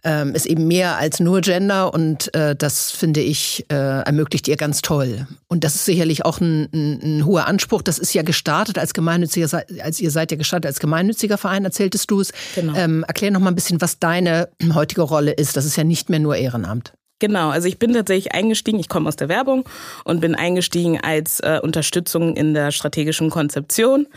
ähm, 0.03 0.33
ist 0.33 0.45
eben 0.45 0.67
mehr 0.67 0.97
als 0.97 1.19
nur 1.19 1.41
Gender 1.41 1.93
und 1.93 2.33
äh, 2.33 2.55
das 2.55 2.91
finde 2.91 3.19
ich 3.19 3.65
äh, 3.69 3.75
ermöglicht 3.75 4.47
ihr 4.47 4.55
ganz 4.55 4.81
toll. 4.81 5.27
Und 5.47 5.63
das 5.63 5.75
ist 5.75 5.85
sicherlich 5.85 6.25
auch 6.25 6.39
ein, 6.39 6.69
ein, 6.73 6.99
ein 7.01 7.25
hoher 7.25 7.47
Anspruch. 7.47 7.81
Das 7.81 7.99
ist 7.99 8.13
ja 8.13 8.21
gestartet 8.21 8.77
als 8.77 8.93
gemeinnütziger, 8.93 9.63
als 9.83 9.99
ihr 9.99 10.11
seid 10.11 10.31
ja 10.31 10.37
gestartet 10.37 10.67
als 10.67 10.79
gemeinnütziger 10.79 11.37
Verein, 11.37 11.65
erzähltest 11.65 12.09
du 12.11 12.21
es. 12.21 12.31
Genau. 12.55 12.75
Ähm, 12.75 13.03
erklär 13.07 13.31
noch 13.31 13.41
mal 13.41 13.49
ein 13.49 13.55
bisschen, 13.55 13.81
was 13.81 13.99
deine 13.99 14.49
heutige 14.73 15.01
Rolle 15.01 15.31
ist. 15.31 15.57
Das 15.57 15.65
ist 15.65 15.75
ja 15.75 15.83
nicht 15.83 16.09
mehr 16.09 16.19
nur 16.19 16.35
Ehrenamt. 16.35 16.94
Genau, 17.19 17.49
also 17.49 17.68
ich 17.68 17.78
bin 17.78 17.94
tatsächlich 17.94 18.33
eingestiegen, 18.33 18.80
ich 18.80 18.88
komme 18.88 19.07
aus 19.07 19.18
der 19.18 19.28
Werbung 19.28 19.68
und 20.06 20.21
bin 20.21 20.35
eingestiegen 20.35 20.99
als 21.02 21.42
äh, 21.42 21.59
Unterstützung 21.61 22.35
in 22.35 22.54
der 22.54 22.71
strategischen 22.71 23.30
Konzeption 23.30 24.07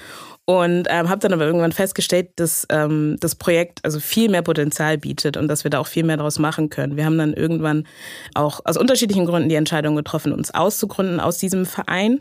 und 0.45 0.87
ähm, 0.89 1.09
habe 1.09 1.21
dann 1.21 1.33
aber 1.33 1.45
irgendwann 1.45 1.73
festgestellt, 1.73 2.31
dass 2.37 2.67
ähm, 2.71 3.17
das 3.21 3.35
Projekt 3.35 3.85
also 3.85 4.01
viel 4.01 4.29
mehr 4.29 4.43
Potenzial 4.43 4.99
bietet 4.99 5.37
und 5.37 5.49
dass 5.49 5.65
wir 5.65 5.71
da 5.71 5.79
auch 5.79 5.87
viel 5.87 6.05
mehr 6.05 6.17
daraus 6.17 6.39
machen 6.39 6.69
können. 6.69 6.97
Wir 6.97 7.05
haben 7.05 7.19
dann 7.19 7.33
irgendwann 7.33 7.87
auch 8.35 8.61
aus 8.65 8.77
unterschiedlichen 8.77 9.27
Gründen 9.27 9.49
die 9.49 9.55
Entscheidung 9.57 9.97
getroffen, 9.97 10.33
uns 10.33 10.53
auszugründen 10.53 11.21
aus 11.21 11.39
diesem 11.39 11.67
Verein. 11.67 12.21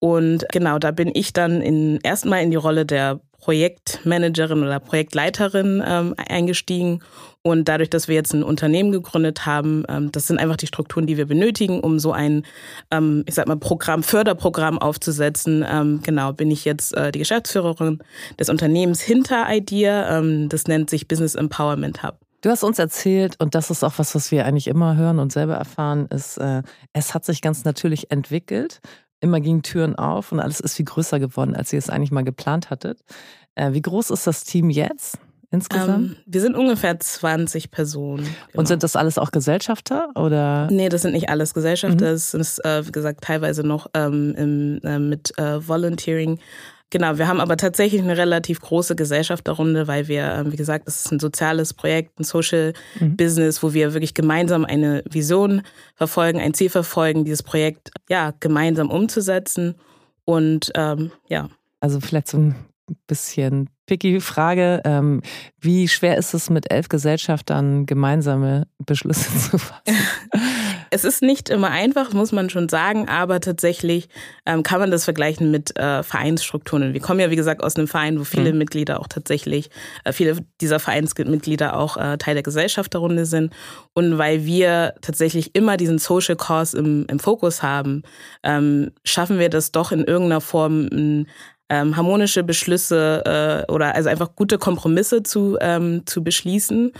Und 0.00 0.46
genau, 0.50 0.78
da 0.78 0.90
bin 0.90 1.12
ich 1.14 1.32
dann 1.32 1.60
in, 1.60 2.00
erstmal 2.02 2.42
in 2.42 2.50
die 2.50 2.56
Rolle 2.56 2.84
der 2.84 3.20
Projektmanagerin 3.42 4.62
oder 4.62 4.78
Projektleiterin 4.78 5.82
ähm, 5.84 6.14
eingestiegen. 6.16 7.02
Und 7.42 7.66
dadurch, 7.66 7.90
dass 7.90 8.06
wir 8.06 8.14
jetzt 8.14 8.32
ein 8.32 8.44
Unternehmen 8.44 8.92
gegründet 8.92 9.46
haben, 9.46 9.82
ähm, 9.88 10.12
das 10.12 10.28
sind 10.28 10.38
einfach 10.38 10.56
die 10.56 10.68
Strukturen, 10.68 11.08
die 11.08 11.16
wir 11.16 11.26
benötigen, 11.26 11.80
um 11.80 11.98
so 11.98 12.12
ein, 12.12 12.44
ähm, 12.92 13.24
ich 13.26 13.34
sag 13.34 13.48
mal, 13.48 13.56
Programm, 13.56 14.04
Förderprogramm 14.04 14.78
aufzusetzen. 14.78 15.66
Ähm, 15.68 16.00
genau, 16.04 16.32
bin 16.32 16.52
ich 16.52 16.64
jetzt 16.64 16.96
äh, 16.96 17.10
die 17.10 17.18
Geschäftsführerin 17.18 17.98
des 18.38 18.48
Unternehmens 18.48 19.00
hinter 19.00 19.52
Idea. 19.52 20.18
Ähm, 20.18 20.48
das 20.48 20.68
nennt 20.68 20.88
sich 20.88 21.08
Business 21.08 21.34
Empowerment 21.34 22.04
Hub. 22.04 22.18
Du 22.42 22.50
hast 22.50 22.62
uns 22.62 22.78
erzählt, 22.78 23.36
und 23.40 23.56
das 23.56 23.70
ist 23.70 23.82
auch 23.82 23.94
was, 23.96 24.14
was 24.14 24.30
wir 24.30 24.46
eigentlich 24.46 24.66
immer 24.66 24.96
hören 24.96 25.18
und 25.18 25.32
selber 25.32 25.54
erfahren, 25.54 26.06
ist, 26.06 26.38
äh, 26.38 26.62
es 26.92 27.14
hat 27.14 27.24
sich 27.24 27.40
ganz 27.40 27.64
natürlich 27.64 28.10
entwickelt 28.12 28.80
immer 29.22 29.40
gingen 29.40 29.62
Türen 29.62 29.96
auf 29.96 30.32
und 30.32 30.40
alles 30.40 30.60
ist 30.60 30.76
viel 30.76 30.84
größer 30.84 31.20
geworden, 31.20 31.54
als 31.54 31.72
ihr 31.72 31.78
es 31.78 31.90
eigentlich 31.90 32.10
mal 32.10 32.24
geplant 32.24 32.70
hattet. 32.70 32.98
Äh, 33.54 33.72
wie 33.72 33.82
groß 33.82 34.10
ist 34.10 34.26
das 34.26 34.44
Team 34.44 34.70
jetzt 34.70 35.18
insgesamt? 35.50 36.10
Ähm, 36.10 36.16
wir 36.26 36.40
sind 36.40 36.56
ungefähr 36.56 36.98
20 36.98 37.70
Personen. 37.70 38.24
Genau. 38.24 38.60
Und 38.60 38.66
sind 38.66 38.82
das 38.82 38.96
alles 38.96 39.18
auch 39.18 39.30
Gesellschafter 39.30 40.08
oder? 40.16 40.68
Nee, 40.70 40.88
das 40.88 41.02
sind 41.02 41.12
nicht 41.12 41.28
alles 41.28 41.54
Gesellschafter. 41.54 42.08
Mhm. 42.08 42.14
Es 42.14 42.34
ist, 42.34 42.64
äh, 42.64 42.86
wie 42.86 42.92
gesagt, 42.92 43.22
teilweise 43.22 43.62
noch 43.62 43.86
ähm, 43.94 44.34
im, 44.36 44.80
äh, 44.82 44.98
mit 44.98 45.38
äh, 45.38 45.66
Volunteering 45.66 46.38
Genau, 46.92 47.16
wir 47.16 47.26
haben 47.26 47.40
aber 47.40 47.56
tatsächlich 47.56 48.02
eine 48.02 48.18
relativ 48.18 48.60
große 48.60 48.94
Gesellschaft 48.94 49.48
darunter, 49.48 49.88
weil 49.88 50.08
wir, 50.08 50.24
ähm, 50.24 50.52
wie 50.52 50.56
gesagt, 50.56 50.86
das 50.86 51.06
ist 51.06 51.10
ein 51.10 51.20
soziales 51.20 51.72
Projekt, 51.72 52.20
ein 52.20 52.24
Social 52.24 52.74
mhm. 53.00 53.16
Business, 53.16 53.62
wo 53.62 53.72
wir 53.72 53.94
wirklich 53.94 54.12
gemeinsam 54.12 54.66
eine 54.66 55.02
Vision 55.10 55.62
verfolgen, 55.94 56.38
ein 56.38 56.52
Ziel 56.52 56.68
verfolgen, 56.68 57.24
dieses 57.24 57.42
Projekt 57.42 57.92
ja 58.10 58.34
gemeinsam 58.40 58.90
umzusetzen. 58.90 59.76
Und 60.26 60.70
ähm, 60.74 61.10
ja. 61.28 61.48
Also 61.80 61.98
vielleicht 61.98 62.28
so 62.28 62.36
ein 62.36 62.56
bisschen 63.06 63.70
picky 63.86 64.20
Frage. 64.20 64.82
Ähm, 64.84 65.22
wie 65.58 65.88
schwer 65.88 66.18
ist 66.18 66.34
es, 66.34 66.50
mit 66.50 66.70
elf 66.70 66.90
Gesellschaftern 66.90 67.86
gemeinsame 67.86 68.66
Beschlüsse 68.84 69.30
zu 69.50 69.56
fassen? 69.56 69.96
es 70.92 71.04
ist 71.04 71.22
nicht 71.22 71.48
immer 71.48 71.70
einfach, 71.70 72.12
muss 72.12 72.32
man 72.32 72.50
schon 72.50 72.68
sagen, 72.68 73.08
aber 73.08 73.40
tatsächlich 73.40 74.08
ähm, 74.44 74.62
kann 74.62 74.78
man 74.78 74.90
das 74.90 75.04
vergleichen 75.04 75.50
mit 75.50 75.76
äh, 75.78 76.02
Vereinsstrukturen. 76.02 76.92
Wir 76.92 77.00
kommen 77.00 77.18
ja, 77.18 77.30
wie 77.30 77.36
gesagt, 77.36 77.64
aus 77.64 77.76
einem 77.76 77.88
Verein, 77.88 78.20
wo 78.20 78.24
viele 78.24 78.52
mhm. 78.52 78.58
Mitglieder 78.58 79.00
auch 79.00 79.08
tatsächlich, 79.08 79.70
äh, 80.04 80.12
viele 80.12 80.36
dieser 80.60 80.78
Vereinsmitglieder 80.78 81.78
auch 81.78 81.96
äh, 81.96 82.18
Teil 82.18 82.34
der 82.34 82.42
Gesellschafterrunde 82.42 83.24
sind. 83.24 83.54
Und 83.94 84.18
weil 84.18 84.44
wir 84.44 84.94
tatsächlich 85.00 85.54
immer 85.54 85.78
diesen 85.78 85.98
Social 85.98 86.36
Cause 86.36 86.76
im, 86.76 87.06
im 87.08 87.18
Fokus 87.18 87.62
haben, 87.62 88.02
ähm, 88.42 88.92
schaffen 89.02 89.38
wir 89.38 89.48
das 89.48 89.72
doch 89.72 89.92
in 89.92 90.04
irgendeiner 90.04 90.42
Form, 90.42 91.26
ähm, 91.70 91.96
harmonische 91.96 92.44
Beschlüsse 92.44 93.64
äh, 93.66 93.72
oder 93.72 93.94
also 93.94 94.10
einfach 94.10 94.36
gute 94.36 94.58
Kompromisse 94.58 95.22
zu, 95.22 95.56
ähm, 95.58 96.02
zu 96.04 96.22
beschließen. 96.22 96.92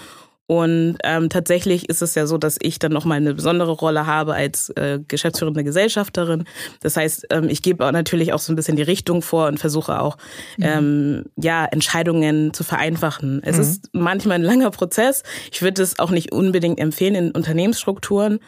Und 0.52 0.99
ähm, 1.02 1.30
tatsächlich 1.30 1.88
ist 1.88 2.02
es 2.02 2.14
ja 2.14 2.26
so, 2.26 2.37
dass 2.37 2.59
ich 2.61 2.78
dann 2.78 2.92
nochmal 2.92 3.16
eine 3.16 3.32
besondere 3.32 3.71
Rolle 3.71 4.04
habe 4.06 4.35
als 4.35 4.68
äh, 4.76 4.99
geschäftsführende 5.09 5.64
Gesellschafterin. 5.64 6.44
Das 6.82 6.99
heißt, 6.99 7.28
ähm, 7.30 7.49
ich 7.49 7.62
gebe 7.62 7.87
auch 7.87 7.90
natürlich 7.90 8.35
auch 8.35 8.38
so 8.38 8.52
ein 8.52 8.56
bisschen 8.56 8.76
die 8.76 8.82
Richtung 8.82 9.23
vor 9.23 9.47
und 9.47 9.59
versuche 9.59 9.99
auch 9.99 10.18
mhm. 10.59 10.64
ähm, 10.64 11.25
ja 11.37 11.64
Entscheidungen 11.64 12.52
zu 12.52 12.64
vereinfachen. 12.64 13.40
Es 13.42 13.56
mhm. 13.56 13.62
ist 13.62 13.88
manchmal 13.94 14.35
ein 14.35 14.42
langer 14.42 14.71
Prozess. 14.71 15.23
Ich 15.50 15.62
würde 15.62 15.80
es 15.82 15.99
auch 15.99 16.11
nicht 16.11 16.32
unbedingt 16.32 16.78
empfehlen 16.78 17.14
in 17.14 17.30
Unternehmensstrukturen, 17.30 18.38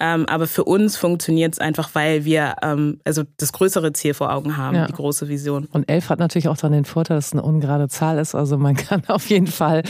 ähm, 0.00 0.26
aber 0.26 0.48
für 0.48 0.64
uns 0.64 0.96
funktioniert 0.96 1.52
es 1.52 1.58
einfach, 1.60 1.90
weil 1.92 2.24
wir 2.24 2.56
ähm, 2.62 2.98
also 3.04 3.22
das 3.36 3.52
größere 3.52 3.92
Ziel 3.92 4.14
vor 4.14 4.32
Augen 4.32 4.56
haben, 4.56 4.74
ja. 4.74 4.86
die 4.88 4.94
große 4.94 5.28
Vision. 5.28 5.66
Und 5.66 5.88
elf 5.88 6.08
hat 6.08 6.18
natürlich 6.18 6.48
auch 6.48 6.56
dann 6.56 6.72
den 6.72 6.86
Vorteil, 6.86 7.18
dass 7.18 7.26
es 7.26 7.32
eine 7.34 7.42
ungerade 7.42 7.86
Zahl 7.86 8.18
ist. 8.18 8.34
Also 8.34 8.58
man 8.58 8.74
kann 8.76 9.04
auf 9.06 9.30
jeden 9.30 9.46
Fall, 9.46 9.84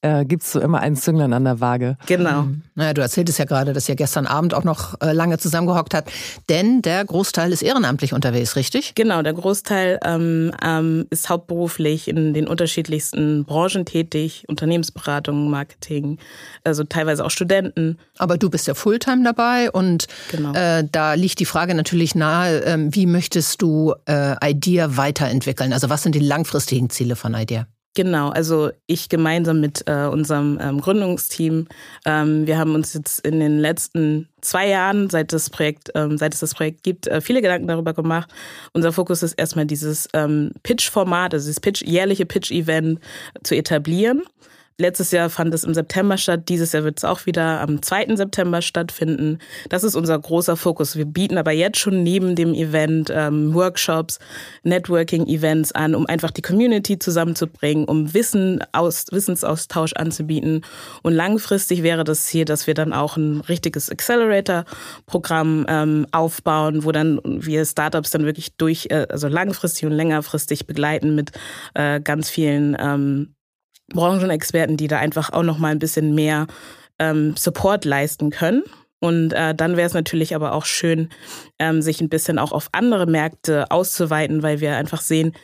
äh, 0.00 0.24
gibt 0.24 0.42
es 0.44 0.52
so 0.52 0.60
immer 0.60 0.80
einen 0.80 0.96
Zünglein 1.18 1.32
an 1.32 1.44
der 1.44 1.60
Waage. 1.60 1.96
Genau. 2.06 2.42
Mhm. 2.42 2.62
Naja, 2.74 2.94
du 2.94 3.02
erzähltest 3.02 3.38
ja 3.38 3.44
gerade, 3.44 3.72
dass 3.72 3.88
ihr 3.88 3.96
gestern 3.96 4.26
Abend 4.26 4.54
auch 4.54 4.64
noch 4.64 5.00
äh, 5.00 5.12
lange 5.12 5.38
zusammengehockt 5.38 5.94
habt, 5.94 6.12
denn 6.48 6.82
der 6.82 7.04
Großteil 7.04 7.52
ist 7.52 7.62
ehrenamtlich 7.62 8.12
unterwegs, 8.12 8.56
richtig? 8.56 8.94
Genau, 8.94 9.22
der 9.22 9.32
Großteil 9.32 9.98
ähm, 10.04 10.52
ähm, 10.64 11.06
ist 11.10 11.28
hauptberuflich 11.28 12.08
in 12.08 12.34
den 12.34 12.46
unterschiedlichsten 12.46 13.44
Branchen 13.44 13.84
tätig, 13.84 14.44
Unternehmensberatung, 14.48 15.50
Marketing, 15.50 16.18
also 16.64 16.84
teilweise 16.84 17.24
auch 17.24 17.30
Studenten. 17.30 17.98
Aber 18.18 18.38
du 18.38 18.48
bist 18.48 18.66
ja 18.66 18.74
Fulltime 18.74 19.24
dabei 19.24 19.70
und 19.70 20.06
genau. 20.30 20.54
äh, 20.54 20.84
da 20.90 21.14
liegt 21.14 21.40
die 21.40 21.46
Frage 21.46 21.74
natürlich 21.74 22.14
nahe, 22.14 22.64
äh, 22.64 22.78
wie 22.90 23.06
möchtest 23.06 23.60
du 23.60 23.94
äh, 24.06 24.36
IDEA 24.50 24.96
weiterentwickeln? 24.96 25.72
Also 25.72 25.90
was 25.90 26.02
sind 26.04 26.14
die 26.14 26.20
langfristigen 26.20 26.90
Ziele 26.90 27.16
von 27.16 27.34
IDEA? 27.34 27.66
Genau, 27.94 28.28
also 28.28 28.70
ich 28.86 29.08
gemeinsam 29.08 29.60
mit 29.60 29.82
äh, 29.86 30.06
unserem 30.06 30.58
ähm, 30.62 30.80
Gründungsteam. 30.80 31.66
Ähm, 32.04 32.46
wir 32.46 32.58
haben 32.58 32.74
uns 32.74 32.94
jetzt 32.94 33.20
in 33.26 33.40
den 33.40 33.58
letzten 33.58 34.28
zwei 34.40 34.68
Jahren, 34.68 35.10
seit 35.10 35.32
das 35.32 35.50
Projekt, 35.50 35.90
ähm, 35.94 36.16
seit 36.16 36.34
es 36.34 36.40
das 36.40 36.54
Projekt 36.54 36.84
gibt, 36.84 37.08
äh, 37.08 37.20
viele 37.20 37.42
Gedanken 37.42 37.66
darüber 37.66 37.94
gemacht. 37.94 38.30
Unser 38.72 38.92
Fokus 38.92 39.22
ist 39.22 39.32
erstmal 39.32 39.66
dieses 39.66 40.08
ähm, 40.12 40.52
Pitch-Format, 40.62 41.34
also 41.34 41.46
dieses 41.46 41.60
Pitch, 41.60 41.82
jährliche 41.82 42.26
Pitch-Event 42.26 43.00
zu 43.42 43.56
etablieren. 43.56 44.22
Letztes 44.80 45.10
Jahr 45.10 45.28
fand 45.28 45.52
es 45.54 45.64
im 45.64 45.74
September 45.74 46.16
statt, 46.16 46.48
dieses 46.48 46.70
Jahr 46.70 46.84
wird 46.84 46.98
es 46.98 47.04
auch 47.04 47.26
wieder 47.26 47.60
am 47.62 47.82
2. 47.82 48.14
September 48.14 48.62
stattfinden. 48.62 49.40
Das 49.70 49.82
ist 49.82 49.96
unser 49.96 50.16
großer 50.16 50.56
Fokus. 50.56 50.94
Wir 50.94 51.04
bieten 51.04 51.36
aber 51.36 51.50
jetzt 51.50 51.80
schon 51.80 52.04
neben 52.04 52.36
dem 52.36 52.54
Event 52.54 53.10
ähm, 53.12 53.54
Workshops, 53.54 54.20
Networking-Events 54.62 55.72
an, 55.72 55.96
um 55.96 56.06
einfach 56.06 56.30
die 56.30 56.42
Community 56.42 56.96
zusammenzubringen, 56.96 57.86
um 57.86 58.14
Wissen 58.14 58.62
aus, 58.70 59.06
Wissensaustausch 59.10 59.94
anzubieten. 59.94 60.62
Und 61.02 61.12
langfristig 61.12 61.82
wäre 61.82 62.04
das 62.04 62.26
Ziel, 62.26 62.44
dass 62.44 62.68
wir 62.68 62.74
dann 62.74 62.92
auch 62.92 63.16
ein 63.16 63.40
richtiges 63.40 63.90
Accelerator-Programm 63.90 65.66
ähm, 65.68 66.06
aufbauen, 66.12 66.84
wo 66.84 66.92
dann 66.92 67.20
wir 67.24 67.64
Startups 67.64 68.12
dann 68.12 68.26
wirklich 68.26 68.56
durch, 68.56 68.86
äh, 68.90 69.08
also 69.08 69.26
langfristig 69.26 69.86
und 69.86 69.92
längerfristig 69.92 70.68
begleiten 70.68 71.16
mit 71.16 71.32
äh, 71.74 72.00
ganz 72.00 72.30
vielen 72.30 72.76
ähm, 72.78 73.34
Branchenexperten, 73.92 74.76
die 74.76 74.88
da 74.88 74.98
einfach 74.98 75.32
auch 75.32 75.42
noch 75.42 75.58
mal 75.58 75.72
ein 75.72 75.78
bisschen 75.78 76.14
mehr 76.14 76.46
ähm, 76.98 77.34
Support 77.36 77.84
leisten 77.84 78.30
können. 78.30 78.62
Und 79.00 79.32
äh, 79.32 79.54
dann 79.54 79.76
wäre 79.76 79.86
es 79.86 79.94
natürlich 79.94 80.34
aber 80.34 80.52
auch 80.52 80.64
schön, 80.64 81.08
ähm, 81.58 81.82
sich 81.82 82.00
ein 82.00 82.08
bisschen 82.08 82.38
auch 82.38 82.52
auf 82.52 82.68
andere 82.72 83.06
Märkte 83.06 83.70
auszuweiten, 83.70 84.42
weil 84.42 84.60
wir 84.60 84.76
einfach 84.76 85.00
sehen, 85.00 85.34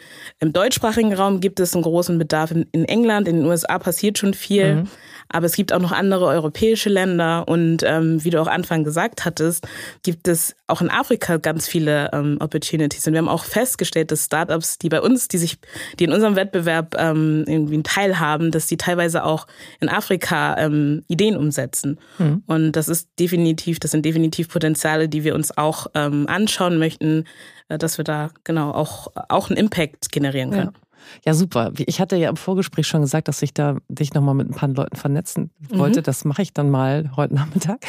im 0.41 0.53
deutschsprachigen 0.53 1.15
Raum 1.15 1.41
gibt 1.41 1.61
es 1.61 1.75
einen 1.75 1.83
großen 1.83 2.19
Bedarf. 2.19 2.51
In, 2.51 2.67
in 2.73 2.85
England, 2.85 3.29
in 3.29 3.37
den 3.37 3.47
USA 3.47 3.79
passiert 3.79 4.19
schon 4.19 4.35
viel. 4.35 4.77
Mhm. 4.77 4.89
Aber 5.29 5.47
es 5.47 5.57
gibt 5.57 5.73
auch 5.73 5.81
noch 5.81 5.93
andere 5.93 6.27
europäische 6.27 6.91
Länder 6.91 7.49
und 7.49 7.83
ähm, 7.83 8.23
wie 8.23 8.31
du 8.31 8.41
auch 8.41 8.47
Anfang 8.47 8.85
gesagt 8.85 9.25
hattest, 9.25 9.67
gibt 10.03 10.29
es 10.29 10.55
auch 10.67 10.81
in 10.81 10.91
Afrika 10.91 11.39
ganz 11.39 11.67
viele 11.67 12.11
ähm, 12.13 12.37
Opportunities. 12.41 13.07
Und 13.07 13.15
wir 13.15 13.19
haben 13.19 13.29
auch 13.29 13.45
festgestellt, 13.45 14.11
dass 14.11 14.27
Startups, 14.27 14.79
die 14.79 14.89
bei 14.89 15.01
uns, 15.01 15.29
die 15.29 15.39
sich, 15.39 15.59
die 15.99 16.05
in 16.05 16.13
unserem 16.13 16.37
Wettbewerb 16.37 16.95
ähm, 16.99 17.45
irgendwie 17.47 17.75
einen 17.75 17.85
Teil 17.85 18.21
haben, 18.21 18.51
dass 18.51 18.67
die 18.67 18.77
teilweise 18.77 19.25
auch 19.25 19.47
in 19.81 19.89
Afrika 19.89 20.57
ähm, 20.59 21.05
Ideen 21.09 21.37
umsetzen. 21.37 21.99
Mhm. 22.19 22.43
Und 22.47 22.73
das 22.73 22.89
ist 22.89 23.09
definitiv, 23.45 23.79
das 23.79 23.91
sind 23.91 24.05
definitiv 24.05 24.49
Potenziale, 24.49 25.09
die 25.09 25.25
wir 25.25 25.35
uns 25.35 25.57
auch 25.57 25.87
ähm, 25.95 26.27
anschauen 26.29 26.79
möchten, 26.79 27.25
äh, 27.69 27.79
dass 27.79 27.99
wir 27.99 28.05
da 28.05 28.31
genau 28.45 28.71
auch, 28.71 29.13
auch 29.29 29.51
einen 29.51 29.59
Impact 29.59 30.11
generieren 30.11 30.51
können. 30.51 30.73
Ja. 30.75 30.81
Ja, 31.27 31.35
super. 31.35 31.71
Ich 31.77 32.01
hatte 32.01 32.17
ja 32.17 32.31
im 32.31 32.37
Vorgespräch 32.37 32.87
schon 32.87 33.03
gesagt, 33.03 33.29
dass 33.29 33.43
ich 33.43 33.53
da 33.53 33.77
dich 33.89 34.15
nochmal 34.15 34.35
mit 34.35 34.49
ein 34.49 34.55
paar 34.55 34.71
Leuten 34.71 34.97
vernetzen 34.97 35.51
wollte. 35.69 36.01
Mhm. 36.01 36.05
Das 36.05 36.25
mache 36.25 36.41
ich 36.41 36.55
dann 36.55 36.71
mal 36.71 37.11
heute 37.15 37.35
Nachmittag. 37.35 37.85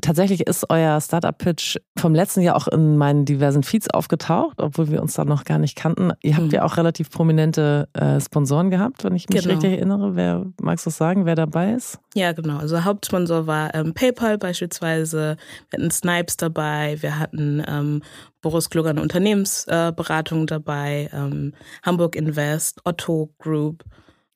Tatsächlich 0.00 0.46
ist 0.46 0.70
euer 0.70 1.00
Startup-Pitch 1.00 1.78
vom 1.98 2.14
letzten 2.14 2.42
Jahr 2.42 2.54
auch 2.54 2.68
in 2.68 2.96
meinen 2.96 3.24
diversen 3.24 3.64
Feeds 3.64 3.90
aufgetaucht, 3.90 4.60
obwohl 4.60 4.88
wir 4.88 5.02
uns 5.02 5.14
da 5.14 5.24
noch 5.24 5.42
gar 5.42 5.58
nicht 5.58 5.74
kannten. 5.76 6.12
Ihr 6.22 6.36
habt 6.36 6.46
mhm. 6.46 6.52
ja 6.52 6.64
auch 6.64 6.76
relativ 6.76 7.10
prominente 7.10 7.88
äh, 7.92 8.20
Sponsoren 8.20 8.70
gehabt, 8.70 9.02
wenn 9.02 9.16
ich 9.16 9.28
mich 9.28 9.42
genau. 9.42 9.54
richtig 9.54 9.72
erinnere. 9.72 10.14
Wer 10.14 10.46
magst 10.60 10.86
du 10.86 10.90
sagen, 10.90 11.26
wer 11.26 11.34
dabei 11.34 11.72
ist? 11.72 11.98
Ja, 12.14 12.32
genau. 12.32 12.58
Also 12.58 12.84
Hauptsponsor 12.84 13.48
war 13.48 13.74
ähm, 13.74 13.92
PayPal 13.92 14.38
beispielsweise. 14.38 15.36
Wir 15.70 15.78
hatten 15.78 15.90
Snipes 15.90 16.36
dabei. 16.36 16.96
Wir 17.00 17.18
hatten 17.18 17.62
ähm, 17.66 18.02
Boris 18.40 18.70
Kluger 18.70 18.90
eine 18.90 19.02
Unternehmensberatung 19.02 20.46
dabei, 20.46 21.10
ähm, 21.12 21.54
Hamburg 21.82 22.14
Invest, 22.14 22.80
Otto 22.84 23.30
Group. 23.38 23.82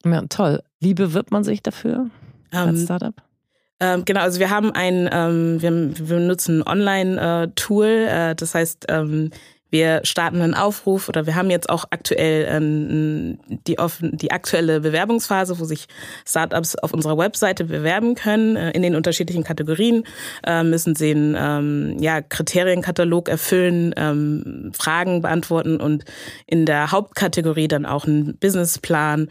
Ja, 0.04 0.22
toll. 0.28 0.62
Wie 0.80 0.94
bewirbt 0.94 1.30
man 1.30 1.44
sich 1.44 1.62
dafür 1.62 2.10
als 2.50 2.80
ähm, 2.80 2.84
Startup? 2.84 3.14
Ähm, 3.80 4.04
genau, 4.04 4.20
also 4.20 4.40
wir 4.40 4.50
haben 4.50 4.72
ein, 4.72 5.08
ähm, 5.12 5.62
wir, 5.62 6.08
wir 6.08 6.18
nutzen 6.18 6.62
ein 6.62 6.66
Online-Tool, 6.66 7.86
äh, 7.86 8.34
das 8.34 8.54
heißt, 8.54 8.86
ähm, 8.88 9.30
wir 9.70 10.00
starten 10.04 10.40
einen 10.40 10.54
Aufruf 10.54 11.08
oder 11.08 11.26
wir 11.26 11.34
haben 11.34 11.50
jetzt 11.50 11.68
auch 11.68 11.84
aktuell 11.90 12.46
ähm, 12.48 13.38
die, 13.66 13.78
offen, 13.78 14.16
die 14.16 14.30
aktuelle 14.30 14.80
Bewerbungsphase, 14.80 15.58
wo 15.58 15.64
sich 15.64 15.88
Startups 16.26 16.76
auf 16.76 16.92
unserer 16.92 17.18
Webseite 17.18 17.64
bewerben 17.64 18.14
können 18.14 18.56
äh, 18.56 18.70
in 18.70 18.82
den 18.82 18.96
unterschiedlichen 18.96 19.44
Kategorien, 19.44 20.04
äh, 20.46 20.62
müssen 20.62 20.94
sie 20.94 21.10
einen 21.10 21.36
ähm, 21.38 21.96
ja, 22.00 22.22
Kriterienkatalog 22.22 23.28
erfüllen, 23.28 23.94
ähm, 23.96 24.72
Fragen 24.76 25.20
beantworten 25.20 25.80
und 25.80 26.04
in 26.46 26.64
der 26.64 26.90
Hauptkategorie 26.90 27.68
dann 27.68 27.86
auch 27.86 28.06
einen 28.06 28.36
Businessplan 28.38 29.28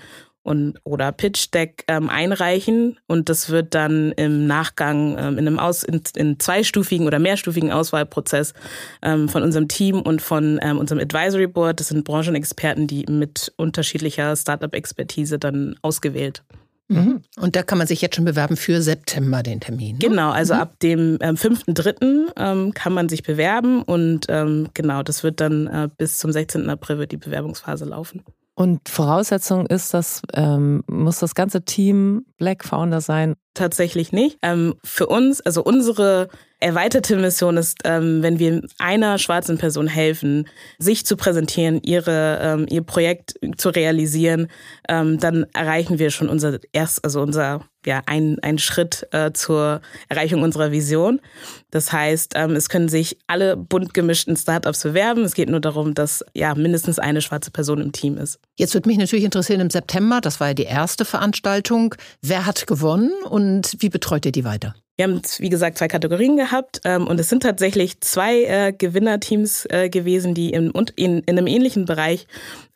und 0.48 0.80
oder 0.86 1.12
Pitch 1.12 1.54
Deck 1.54 1.84
ähm, 1.89 2.10
einreichen 2.10 2.98
und 3.06 3.27
das 3.27 3.50
wird 3.50 3.75
dann 3.75 4.13
im 4.13 4.48
Nachgang 4.48 5.18
ähm, 5.20 5.38
in 5.38 5.46
einem 5.46 5.60
Aus 5.60 5.84
in, 5.84 6.01
in 6.16 6.39
zweistufigen 6.39 7.06
oder 7.06 7.20
mehrstufigen 7.20 7.72
Auswahlprozess 7.72 8.54
ähm, 9.01 9.27
von 9.27 9.44
unserem 9.44 9.68
Team 9.68 10.01
und 10.01 10.22
von 10.22 10.58
ähm, 10.62 10.77
unserem 10.77 11.01
Advisory 11.01 11.48
Board, 11.48 11.82
das 11.82 11.89
sind 11.89 12.06
Branchenexperten, 12.06 12.88
die 12.88 13.06
mit 13.10 13.51
unterschiedlicher 13.58 14.36
Startup-Expertise 14.36 15.38
dann 15.38 15.75
ausgewählt. 15.82 16.44
Mhm. 16.89 17.22
Und 17.38 17.56
da 17.58 17.63
kann 17.63 17.77
man 17.77 17.88
sich 17.88 18.01
jetzt 18.01 18.16
schon 18.16 18.24
bewerben 18.24 18.56
für 18.56 18.82
September 18.82 19.44
den 19.44 19.60
Termin. 19.60 19.98
Ne? 19.98 20.08
Genau, 20.08 20.32
also 20.32 20.54
mhm. 20.54 20.60
ab 20.62 20.80
dem 20.80 21.18
ähm, 21.20 21.36
5.3. 21.36 22.32
Ähm, 22.38 22.74
kann 22.74 22.94
man 22.94 23.10
sich 23.10 23.24
bewerben 23.24 23.82
und 23.82 24.27
ähm, 24.30 24.70
genau, 24.74 25.04
das 25.04 25.24
wird 25.24 25.42
dann 25.42 25.68
äh, 25.68 25.89
bis 25.98 26.20
zum 26.20 26.32
16. 26.32 26.70
April 26.70 26.98
wird 27.00 27.12
die 27.12 27.18
Bewerbungsphase 27.18 27.84
laufen. 27.84 28.24
Und 28.57 28.89
Voraussetzung 28.89 29.67
ist, 29.67 29.93
dass 29.93 30.23
ähm, 30.33 30.83
muss 30.87 31.19
das 31.19 31.35
ganze 31.35 31.63
Team 31.63 32.25
Black 32.37 32.65
Founder 32.65 33.01
sein? 33.01 33.35
Tatsächlich 33.53 34.11
nicht. 34.11 34.39
Ähm, 34.41 34.73
für 34.83 35.05
uns, 35.05 35.41
also 35.41 35.63
unsere 35.63 36.27
erweiterte 36.59 37.15
Mission 37.15 37.57
ist, 37.57 37.79
ähm, 37.83 38.23
wenn 38.23 38.39
wir 38.39 38.61
einer 38.79 39.17
schwarzen 39.19 39.57
Person 39.57 39.87
helfen, 39.87 40.47
sich 40.79 41.05
zu 41.05 41.15
präsentieren, 41.15 41.81
ihre, 41.83 42.39
ähm, 42.41 42.65
ihr 42.69 42.81
Projekt 42.81 43.35
zu 43.57 43.69
realisieren, 43.69 44.47
ähm, 44.89 45.19
dann 45.19 45.45
erreichen 45.53 45.99
wir 45.99 46.09
schon 46.09 46.29
unser 46.29 46.59
erst, 46.71 47.03
also 47.03 47.21
unser 47.21 47.61
ja 47.85 48.01
ein, 48.05 48.37
ein 48.41 48.57
Schritt 48.57 49.07
äh, 49.11 49.31
zur 49.31 49.81
Erreichung 50.09 50.41
unserer 50.41 50.71
Vision. 50.71 51.21
Das 51.71 51.93
heißt, 51.93 52.33
ähm, 52.35 52.51
es 52.51 52.69
können 52.69 52.89
sich 52.89 53.17
alle 53.27 53.55
bunt 53.55 53.93
gemischten 53.93 54.35
Startups 54.35 54.83
bewerben. 54.83 55.23
Es 55.23 55.35
geht 55.35 55.49
nur 55.49 55.61
darum, 55.61 55.93
dass 55.93 56.25
ja 56.33 56.53
mindestens 56.55 56.99
eine 56.99 57.21
schwarze 57.21 57.51
Person 57.51 57.79
im 57.79 57.93
Team 57.93 58.17
ist. 58.17 58.39
Jetzt 58.55 58.73
würde 58.73 58.89
mich 58.89 58.97
natürlich 58.97 59.25
interessieren 59.25 59.61
im 59.61 59.69
September, 59.69 60.21
das 60.21 60.39
war 60.39 60.49
ja 60.49 60.53
die 60.53 60.63
erste 60.63 61.05
Veranstaltung. 61.05 61.95
Wer 62.21 62.45
hat 62.45 62.67
gewonnen 62.67 63.11
und 63.29 63.75
wie 63.79 63.89
betreut 63.89 64.25
ihr 64.25 64.31
die 64.31 64.43
weiter? 64.43 64.75
Wir 64.98 65.06
haben, 65.06 65.22
wie 65.38 65.50
gesagt, 65.50 65.77
zwei 65.77 65.88
Kategorien 65.88 66.38
gehabt 66.38 66.82
ähm, 66.84 67.06
und 67.06 67.20
es 67.20 67.30
sind 67.30 67.44
tatsächlich 67.44 68.01
zwei 68.01 68.44
äh, 68.46 68.74
Gewinnerteams 68.74 69.68
äh, 69.70 69.89
gewesen, 69.89 70.34
die 70.34 70.50
in, 70.50 70.72
in, 70.96 71.20
in 71.20 71.38
einem 71.38 71.46
ähnlichen 71.46 71.86
Bereich 71.86 72.25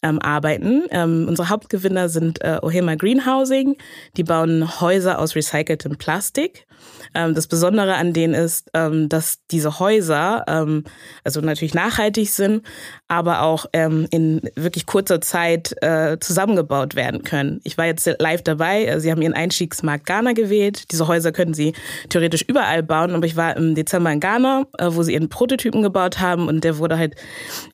ähm, 0.04 0.20
arbeiten. 0.20 0.84
Ähm, 0.92 1.26
unsere 1.28 1.50
Hauptgewinner 1.50 2.10
sind 2.10 2.40
äh, 2.44 2.60
Ohema 2.62 2.94
Greenhousing. 2.94 3.76
Die 4.18 4.24
bauen 4.24 4.80
Häuser 4.82 5.18
aus 5.18 5.36
recyceltem 5.36 5.98
Plastik. 5.98 6.68
Ähm, 7.14 7.36
das 7.36 7.48
Besondere 7.48 7.96
an 7.96 8.14
denen 8.14 8.34
ist, 8.34 8.70
ähm, 8.74 9.10
dass 9.10 9.40
diese 9.52 9.80
Häuser 9.80 10.46
ähm, 10.48 10.84
also 11.24 11.42
natürlich 11.42 11.74
nachhaltig 11.74 12.30
sind, 12.30 12.66
aber 13.08 13.42
auch 13.42 13.66
ähm, 13.74 14.08
in 14.12 14.42
wirklich 14.56 14.86
kurzer 14.86 15.22
Zeit 15.22 15.76
äh, 15.82 16.18
zusammengebaut 16.20 16.96
werden 16.96 17.24
können. 17.24 17.60
Ich 17.64 17.78
war 17.78 17.86
jetzt 17.86 18.10
live 18.20 18.44
dabei. 18.44 18.86
Äh, 18.86 19.00
sie 19.00 19.12
haben 19.12 19.22
ihren 19.22 19.34
Einstiegsmarkt 19.34 20.06
Ghana 20.06 20.34
gewählt. 20.34 20.92
Diese 20.92 21.08
Häuser 21.08 21.32
können 21.32 21.54
Sie 21.54 21.74
theoretisch 22.10 22.44
überall 22.48 22.84
bauen, 22.84 23.14
aber 23.14 23.26
ich 23.26 23.36
war 23.36 23.58
im 23.58 23.76
Dezember 23.76 24.12
in 24.12 24.20
Ghana, 24.20 24.66
äh, 24.78 24.88
wo 24.90 25.04
sie 25.04 25.14
ihren 25.14 25.30
Prototypen 25.30 25.82
gebaut 25.82 26.20
haben 26.20 26.48
und 26.48 26.64
der 26.64 26.78
wurde 26.78 26.98
halt 26.98 27.16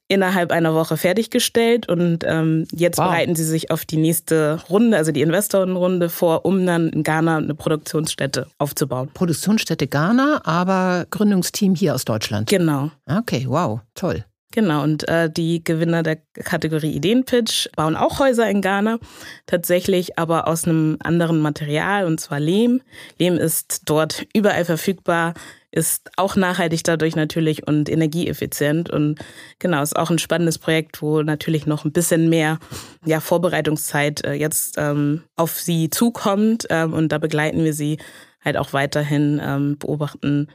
innerhalb 0.07 0.51
einer 0.51 0.73
Woche 0.73 0.97
fertiggestellt 0.97 1.89
und 1.89 2.23
ähm, 2.25 2.65
jetzt 2.71 2.97
wow. 2.97 3.07
bereiten 3.07 3.35
sie 3.35 3.43
sich 3.43 3.71
auf 3.71 3.85
die 3.85 3.97
nächste 3.97 4.59
Runde, 4.69 4.97
also 4.97 5.11
die 5.11 5.21
Investorenrunde 5.21 6.09
vor, 6.09 6.45
um 6.45 6.65
dann 6.65 6.89
in 6.89 7.03
Ghana 7.03 7.37
eine 7.37 7.55
Produktionsstätte 7.55 8.47
aufzubauen. 8.57 9.09
Produktionsstätte 9.13 9.87
Ghana, 9.87 10.41
aber 10.45 11.05
Gründungsteam 11.09 11.75
hier 11.75 11.93
aus 11.93 12.05
Deutschland. 12.05 12.49
Genau. 12.49 12.91
Okay, 13.05 13.45
wow, 13.47 13.81
toll. 13.95 14.23
Genau, 14.53 14.81
und 14.81 15.07
äh, 15.09 15.29
die 15.29 15.63
Gewinner 15.63 16.03
der 16.03 16.15
Kategorie 16.33 16.91
Ideenpitch 16.91 17.69
bauen 17.75 17.95
auch 17.97 18.19
Häuser 18.19 18.49
in 18.49 18.61
Ghana, 18.61 18.97
tatsächlich 19.45 20.17
aber 20.17 20.47
aus 20.47 20.63
einem 20.63 20.97
anderen 21.03 21.39
Material, 21.41 22.05
und 22.05 22.19
zwar 22.19 22.39
Lehm. 22.39 22.81
Lehm 23.19 23.35
ist 23.35 23.81
dort 23.85 24.25
überall 24.33 24.63
verfügbar, 24.63 25.33
ist 25.71 26.09
auch 26.15 26.35
nachhaltig 26.35 26.83
dadurch 26.83 27.15
natürlich 27.15 27.67
und 27.67 27.89
energieeffizient. 27.89 28.89
Und 28.89 29.19
genau, 29.59 29.81
ist 29.81 29.95
auch 29.95 30.09
ein 30.09 30.19
spannendes 30.19 30.57
Projekt, 30.57 31.01
wo 31.01 31.21
natürlich 31.21 31.65
noch 31.65 31.85
ein 31.85 31.91
bisschen 31.91 32.29
mehr 32.29 32.59
ja, 33.05 33.19
Vorbereitungszeit 33.19 34.23
äh, 34.25 34.33
jetzt 34.33 34.75
ähm, 34.77 35.23
auf 35.35 35.59
sie 35.59 35.89
zukommt. 35.89 36.67
Ähm, 36.69 36.93
und 36.93 37.11
da 37.11 37.17
begleiten 37.17 37.63
wir 37.63 37.73
sie 37.73 37.97
halt 38.43 38.57
auch 38.57 38.73
weiterhin, 38.73 39.41
ähm, 39.43 39.77
beobachten 39.77 40.47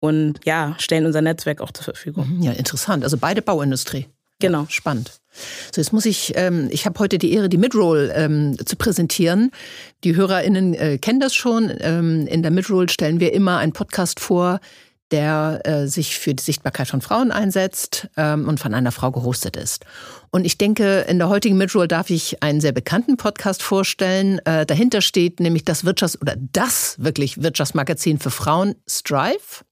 und 0.00 0.40
ja, 0.44 0.74
stellen 0.78 1.06
unser 1.06 1.22
Netzwerk 1.22 1.60
auch 1.60 1.72
zur 1.72 1.84
Verfügung. 1.84 2.36
Mhm, 2.36 2.42
ja, 2.42 2.52
interessant. 2.52 3.04
Also 3.04 3.16
beide 3.16 3.42
Bauindustrie. 3.42 4.06
Genau. 4.40 4.66
Spannend. 4.68 5.20
So, 5.72 5.80
jetzt 5.80 5.92
muss 5.92 6.06
ich, 6.06 6.32
ähm, 6.36 6.68
ich 6.70 6.86
habe 6.86 6.98
heute 6.98 7.18
die 7.18 7.32
Ehre, 7.32 7.48
die 7.48 7.58
Midroll 7.58 8.12
ähm, 8.14 8.56
zu 8.64 8.76
präsentieren. 8.76 9.50
Die 10.04 10.16
HörerInnen 10.16 10.74
äh, 10.74 10.98
kennen 10.98 11.20
das 11.20 11.34
schon. 11.34 11.72
Ähm, 11.80 12.26
in 12.26 12.42
der 12.42 12.50
Midroll 12.50 12.88
stellen 12.88 13.20
wir 13.20 13.32
immer 13.32 13.58
einen 13.58 13.72
Podcast 13.72 14.20
vor, 14.20 14.60
der 15.10 15.62
äh, 15.64 15.86
sich 15.86 16.18
für 16.18 16.34
die 16.34 16.42
Sichtbarkeit 16.42 16.88
von 16.88 17.00
Frauen 17.00 17.30
einsetzt 17.30 18.08
ähm, 18.16 18.46
und 18.46 18.60
von 18.60 18.74
einer 18.74 18.92
Frau 18.92 19.10
gehostet 19.10 19.56
ist. 19.56 19.84
Und 20.30 20.44
ich 20.44 20.58
denke, 20.58 21.06
in 21.08 21.18
der 21.18 21.28
heutigen 21.28 21.56
Midroll 21.56 21.88
darf 21.88 22.10
ich 22.10 22.42
einen 22.42 22.60
sehr 22.60 22.72
bekannten 22.72 23.16
Podcast 23.16 23.62
vorstellen. 23.62 24.38
Äh, 24.44 24.66
dahinter 24.66 25.00
steht 25.00 25.40
nämlich 25.40 25.64
das 25.64 25.84
Wirtschafts- 25.84 26.20
oder 26.20 26.36
das 26.36 26.96
wirklich 26.98 27.42
Wirtschaftsmagazin 27.42 28.18
für 28.18 28.30
Frauen, 28.30 28.74
Strive. 28.86 29.64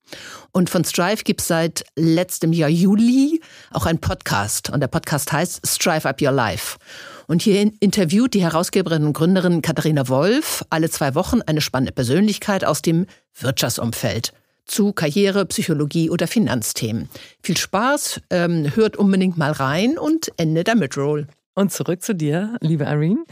Und 0.53 0.71
von 0.71 0.85
Strive 0.85 1.23
gibt 1.25 1.41
es 1.41 1.49
seit 1.49 1.85
letztem 1.97 2.53
Jahr 2.53 2.69
Juli 2.69 3.41
auch 3.73 3.87
einen 3.87 4.01
Podcast. 4.01 4.71
Und 4.71 4.81
der 4.81 4.89
Podcast 4.89 5.33
heißt 5.33 5.67
Strive 5.67 6.09
Up 6.09 6.21
Your 6.23 6.33
Life. 6.33 6.79
Und 7.27 7.43
hier 7.43 7.71
interviewt 7.81 8.35
die 8.35 8.43
Herausgeberin 8.43 9.05
und 9.05 9.13
Gründerin 9.13 9.63
Katharina 9.63 10.09
Wolf 10.09 10.65
alle 10.71 10.91
zwei 10.91 11.15
Wochen 11.15 11.43
eine 11.43 11.61
spannende 11.61 11.93
Persönlichkeit 11.93 12.65
aus 12.65 12.83
dem 12.83 13.07
Wirtschaftsumfeld 13.39 14.33
zu 14.67 14.93
Karriere, 14.93 15.47
Psychologie 15.47 16.11
oder 16.11 16.27
Finanzthemen. 16.27 17.09
Viel 17.43 17.57
Spaß, 17.57 18.21
ähm, 18.31 18.75
hört 18.75 18.97
unbedingt 18.97 19.37
mal 19.39 19.53
rein 19.53 19.97
und 19.99 20.33
Ende 20.37 20.65
der 20.65 20.75
Midroll. 20.75 21.29
Und 21.59 21.73
zurück 21.73 22.03
zu 22.03 22.15
dir, 22.15 22.59
liebe 22.61 22.85
Irene. 22.85 23.25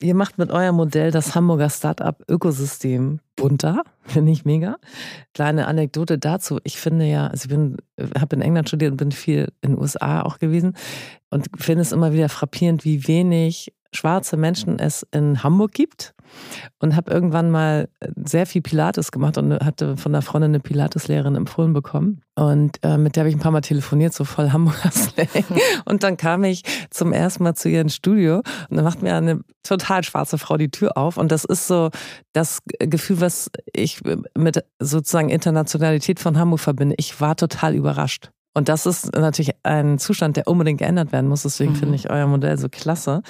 Ihr 0.00 0.14
macht 0.14 0.38
mit 0.38 0.50
eurem 0.50 0.76
Modell 0.76 1.10
das 1.10 1.34
Hamburger 1.34 1.68
Startup-Ökosystem 1.68 3.20
bunter, 3.36 3.82
finde 4.02 4.32
ich 4.32 4.46
mega. 4.46 4.78
Kleine 5.34 5.66
Anekdote 5.66 6.18
dazu. 6.18 6.58
Ich 6.64 6.80
finde 6.80 7.04
ja, 7.04 7.26
also 7.26 7.44
ich 7.44 7.50
bin, 7.50 7.76
habe 8.18 8.34
in 8.34 8.40
England 8.40 8.68
studiert 8.68 8.92
und 8.92 8.96
bin 8.96 9.12
viel 9.12 9.52
in 9.60 9.72
den 9.72 9.78
USA 9.78 10.22
auch 10.22 10.38
gewesen 10.38 10.74
und 11.28 11.48
finde 11.58 11.82
es 11.82 11.92
immer 11.92 12.14
wieder 12.14 12.30
frappierend, 12.30 12.86
wie 12.86 13.06
wenig 13.08 13.74
schwarze 13.92 14.38
Menschen 14.38 14.78
es 14.78 15.06
in 15.12 15.42
Hamburg 15.42 15.72
gibt 15.72 16.14
und 16.78 16.96
habe 16.96 17.10
irgendwann 17.10 17.50
mal 17.50 17.88
sehr 18.24 18.46
viel 18.46 18.62
Pilates 18.62 19.12
gemacht 19.12 19.38
und 19.38 19.52
hatte 19.52 19.96
von 19.96 20.12
der 20.12 20.22
Freundin 20.22 20.50
eine 20.50 20.60
Pilateslehrerin 20.60 21.36
empfohlen 21.36 21.72
bekommen. 21.72 22.22
Und 22.34 22.78
äh, 22.82 22.98
mit 22.98 23.16
der 23.16 23.22
habe 23.22 23.30
ich 23.30 23.36
ein 23.36 23.40
paar 23.40 23.52
Mal 23.52 23.62
telefoniert, 23.62 24.12
so 24.12 24.24
voll 24.24 24.50
Hamburger 24.52 24.90
Slang. 24.90 25.28
Und 25.86 26.02
dann 26.02 26.18
kam 26.18 26.44
ich 26.44 26.62
zum 26.90 27.12
ersten 27.12 27.44
Mal 27.44 27.54
zu 27.54 27.68
ihr 27.70 27.80
ins 27.80 27.94
Studio 27.94 28.42
und 28.68 28.76
dann 28.76 28.84
macht 28.84 29.02
mir 29.02 29.14
eine 29.14 29.40
total 29.62 30.04
schwarze 30.04 30.36
Frau 30.36 30.56
die 30.56 30.70
Tür 30.70 30.96
auf. 30.96 31.16
Und 31.16 31.32
das 31.32 31.44
ist 31.44 31.66
so 31.66 31.90
das 32.32 32.60
Gefühl, 32.78 33.20
was 33.20 33.50
ich 33.72 34.02
mit 34.36 34.62
sozusagen 34.78 35.30
Internationalität 35.30 36.20
von 36.20 36.38
Hamburg 36.38 36.60
verbinde. 36.60 36.94
Ich 36.98 37.20
war 37.20 37.36
total 37.36 37.74
überrascht. 37.74 38.30
Und 38.56 38.70
das 38.70 38.86
ist 38.86 39.14
natürlich 39.14 39.50
ein 39.64 39.98
Zustand, 39.98 40.38
der 40.38 40.48
unbedingt 40.48 40.78
geändert 40.78 41.12
werden 41.12 41.28
muss. 41.28 41.42
Deswegen 41.42 41.72
mhm. 41.72 41.76
finde 41.76 41.94
ich 41.96 42.08
euer 42.08 42.26
Modell 42.26 42.56
so 42.56 42.70
klasse. 42.70 43.20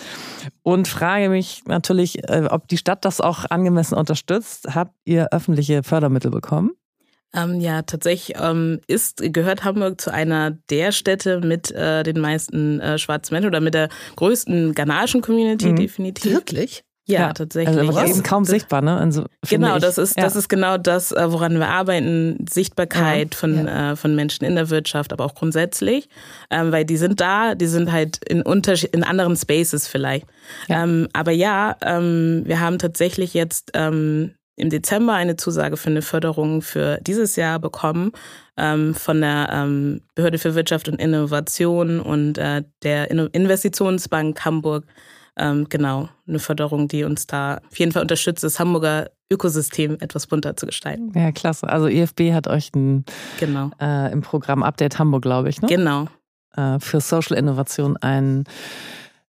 Und 0.63 0.87
frage 0.87 1.31
mich 1.31 1.63
natürlich, 1.67 2.29
äh, 2.29 2.47
ob 2.49 2.69
die 2.69 2.77
Stadt 2.77 3.05
das 3.05 3.21
auch 3.21 3.45
angemessen 3.51 3.97
unterstützt. 3.97 4.69
Habt 4.73 4.95
ihr 5.05 5.33
öffentliche 5.33 5.83
Fördermittel 5.83 6.31
bekommen? 6.31 6.71
Ähm, 7.35 7.59
ja, 7.59 7.83
tatsächlich 7.83 8.39
ähm, 8.41 8.79
ist, 8.87 9.21
gehört 9.21 9.65
Hamburg 9.65 10.01
zu 10.01 10.13
einer 10.13 10.53
der 10.71 10.93
Städte 10.93 11.41
mit 11.41 11.73
äh, 11.73 12.05
den 12.05 12.21
meisten 12.21 12.79
äh, 12.79 12.97
schwarzen 12.97 13.35
Menschen 13.35 13.49
oder 13.49 13.61
mit 13.61 13.75
der 13.75 13.89
größten 14.15 14.75
ghanaischen 14.75 15.23
Community 15.23 15.73
mhm. 15.73 15.77
definitiv. 15.77 16.35
Wirklich? 16.35 16.85
Ja, 17.09 17.21
ja, 17.21 17.33
tatsächlich. 17.33 17.79
Also 17.79 18.01
eben 18.01 18.23
kaum 18.25 18.45
sichtbar, 18.45 18.83
ne? 18.83 18.97
Also, 18.97 19.27
genau, 19.49 19.79
das 19.79 19.97
ist, 19.97 20.17
ja. 20.17 20.25
das 20.25 20.35
ist 20.35 20.49
genau 20.49 20.77
das, 20.77 21.13
äh, 21.13 21.33
woran 21.33 21.59
wir 21.59 21.69
arbeiten. 21.69 22.45
Sichtbarkeit 22.51 23.33
ja. 23.33 23.39
von, 23.39 23.69
Äh, 23.69 23.97
von 23.97 24.15
Menschen 24.15 24.45
in 24.45 24.57
der 24.57 24.71
Wirtschaft, 24.71 25.13
aber 25.13 25.25
auch 25.25 25.35
grundsätzlich. 25.35 26.09
Ähm, 26.51 26.73
weil 26.73 26.85
die 26.85 26.97
sind 26.97 27.21
da, 27.21 27.55
die 27.55 27.67
sind 27.67 27.93
halt 27.93 28.19
in, 28.29 28.43
Unterschied 28.43 28.95
in 28.95 29.05
anderen 29.05 29.37
Spaces 29.37 29.87
vielleicht. 29.87 30.27
Ähm, 30.69 31.09
aber 31.13 31.31
ja, 31.31 31.77
ähm, 31.83 32.43
wir 32.45 32.61
haben 32.61 32.79
tatsächlich 32.79 33.35
jetzt 33.35 33.71
ähm, 33.75 34.33
im 34.57 34.71
Dezember 34.71 35.13
eine 35.13 35.37
Zusage 35.37 35.77
für 35.77 35.91
eine 35.91 36.03
Förderung 36.03 36.63
für 36.63 36.99
dieses 37.03 37.37
Jahr 37.37 37.59
bekommen 37.59 38.13
ähm, 38.57 38.95
von 38.95 39.21
der 39.21 39.51
ähm, 39.53 40.01
Behörde 40.15 40.39
für 40.39 40.55
Wirtschaft 40.55 40.89
und 40.89 41.01
Innovation 41.01 42.01
und 42.01 42.39
äh, 42.39 42.63
der 42.83 43.11
Investitionsbank 43.11 44.45
Hamburg 44.45 44.85
ähm, 45.37 45.67
genau, 45.69 46.09
eine 46.27 46.39
Förderung, 46.39 46.89
die 46.89 47.05
uns 47.05 47.27
da 47.27 47.61
auf 47.69 47.79
jeden 47.79 47.93
Fall 47.93 48.03
unterstützt, 48.03 48.45
das 48.45 48.59
Hamburger 48.59 49.11
Ökosystem 49.31 49.97
etwas 50.01 50.27
bunter 50.27 50.57
zu 50.57 50.67
gestalten. 50.67 51.13
Ja, 51.15 51.33
klasse. 51.33 51.69
Also 51.69 51.89
EFB 51.89 52.33
hat 52.33 52.47
euch 52.47 52.71
ein, 52.75 53.05
genau. 53.41 53.71
Äh, 53.81 54.13
im 54.13 54.23
Programm 54.23 54.63
Update 54.63 54.99
Hamburg, 54.99 55.23
glaube 55.23 55.49
ich, 55.49 55.61
ne? 55.61 55.69
Genau. 55.69 56.07
Äh, 56.57 56.79
für 56.79 57.01
Social 57.01 57.37
Innovation 57.37 57.97
ein 57.97 58.45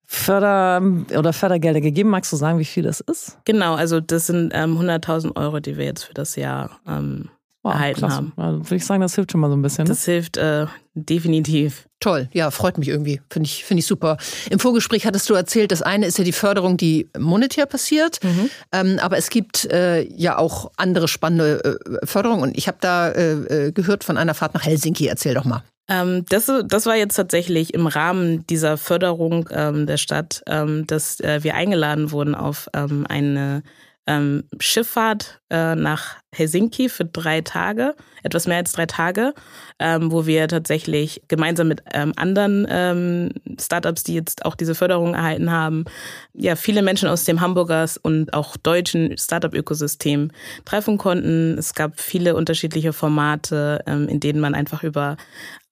Förder- 0.05 0.81
oder 1.17 1.33
Fördergelder 1.33 1.81
gegeben. 1.81 2.09
Magst 2.09 2.31
du 2.31 2.37
sagen, 2.37 2.59
wie 2.59 2.65
viel 2.65 2.83
das 2.83 3.01
ist? 3.01 3.39
Genau, 3.43 3.75
also 3.75 3.99
das 3.99 4.27
sind 4.27 4.51
ähm, 4.53 4.77
100.000 4.79 5.35
Euro, 5.35 5.59
die 5.59 5.77
wir 5.77 5.85
jetzt 5.85 6.03
für 6.03 6.13
das 6.13 6.35
Jahr 6.37 6.79
ähm, 6.87 7.29
wow, 7.67 7.75
erhalten 7.75 7.99
klasse. 7.99 8.15
haben. 8.15 8.33
Also 8.35 8.59
würde 8.59 8.75
ich 8.75 8.85
sagen, 8.85 9.01
das 9.01 9.15
hilft 9.15 9.31
schon 9.31 9.41
mal 9.41 9.49
so 9.49 9.55
ein 9.55 9.61
bisschen. 9.61 9.83
Ne? 9.83 9.89
Das 9.89 10.05
hilft 10.05 10.37
äh, 10.37 10.65
definitiv. 10.93 11.87
Toll, 11.99 12.29
ja, 12.31 12.51
freut 12.51 12.77
mich 12.77 12.89
irgendwie. 12.89 13.21
Finde 13.29 13.47
ich, 13.47 13.63
finde 13.65 13.79
ich 13.79 13.87
super. 13.87 14.17
Im 14.49 14.59
Vorgespräch 14.59 15.05
hattest 15.05 15.29
du 15.29 15.33
erzählt, 15.33 15.71
das 15.71 15.81
eine 15.81 16.05
ist 16.05 16.17
ja 16.17 16.23
die 16.23 16.31
Förderung, 16.31 16.77
die 16.77 17.09
monetär 17.17 17.65
passiert, 17.65 18.23
mhm. 18.23 18.49
ähm, 18.71 18.99
aber 19.01 19.17
es 19.17 19.29
gibt 19.29 19.65
äh, 19.71 20.03
ja 20.03 20.37
auch 20.37 20.71
andere 20.77 21.07
spannende 21.07 21.79
äh, 22.01 22.05
Förderungen. 22.05 22.43
Und 22.43 22.57
ich 22.57 22.67
habe 22.67 22.77
da 22.81 23.09
äh, 23.09 23.67
äh, 23.67 23.71
gehört 23.71 24.03
von 24.03 24.17
einer 24.17 24.33
Fahrt 24.33 24.53
nach 24.53 24.63
Helsinki. 24.63 25.07
Erzähl 25.07 25.33
doch 25.33 25.45
mal. 25.45 25.63
Ähm, 25.89 26.25
das, 26.29 26.51
das 26.65 26.85
war 26.85 26.95
jetzt 26.95 27.15
tatsächlich 27.15 27.73
im 27.73 27.87
Rahmen 27.87 28.45
dieser 28.47 28.77
Förderung 28.77 29.49
ähm, 29.51 29.87
der 29.87 29.97
Stadt, 29.97 30.43
ähm, 30.45 30.85
dass 30.85 31.19
äh, 31.21 31.43
wir 31.43 31.55
eingeladen 31.55 32.11
wurden 32.11 32.35
auf 32.35 32.69
ähm, 32.73 33.05
eine 33.07 33.63
ähm, 34.07 34.43
Schifffahrt 34.59 35.41
äh, 35.49 35.75
nach 35.75 36.15
Helsinki 36.33 36.89
für 36.89 37.05
drei 37.05 37.41
Tage, 37.41 37.95
etwas 38.23 38.47
mehr 38.47 38.57
als 38.57 38.71
drei 38.71 38.85
Tage, 38.85 39.33
ähm, 39.79 40.11
wo 40.11 40.25
wir 40.25 40.47
tatsächlich 40.47 41.21
gemeinsam 41.27 41.67
mit 41.67 41.83
ähm, 41.93 42.13
anderen 42.15 42.65
ähm, 42.69 43.31
Startups, 43.59 44.03
die 44.03 44.13
jetzt 44.13 44.45
auch 44.45 44.55
diese 44.55 44.75
Förderung 44.75 45.13
erhalten 45.13 45.51
haben, 45.51 45.85
ja, 46.33 46.55
viele 46.55 46.81
Menschen 46.81 47.09
aus 47.09 47.25
dem 47.25 47.41
Hamburgers 47.41 47.97
und 47.97 48.33
auch 48.33 48.57
deutschen 48.57 49.17
Startup-Ökosystem 49.17 50.31
treffen 50.65 50.97
konnten. 50.97 51.57
Es 51.57 51.73
gab 51.73 51.99
viele 51.99 52.35
unterschiedliche 52.35 52.93
Formate, 52.93 53.83
ähm, 53.85 54.07
in 54.07 54.19
denen 54.19 54.39
man 54.39 54.55
einfach 54.55 54.83
über 54.83 55.17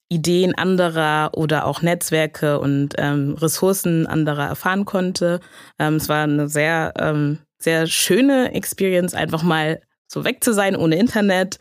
Ideen 0.10 0.56
anderer 0.56 1.32
oder 1.34 1.66
auch 1.66 1.82
Netzwerke 1.82 2.60
und 2.60 2.94
ähm, 2.98 3.34
Ressourcen 3.34 4.06
anderer 4.06 4.48
erfahren 4.48 4.86
konnte. 4.86 5.40
Ähm, 5.80 5.96
es 5.96 6.10
war 6.10 6.24
eine 6.24 6.48
sehr, 6.48 6.94
ähm, 7.00 7.40
sehr 7.66 7.88
schöne 7.88 8.54
Experience, 8.54 9.14
einfach 9.14 9.44
mal 9.44 9.82
so 10.08 10.24
weg 10.24 10.44
zu 10.44 10.54
sein 10.54 10.76
ohne 10.76 10.96
Internet 10.96 11.58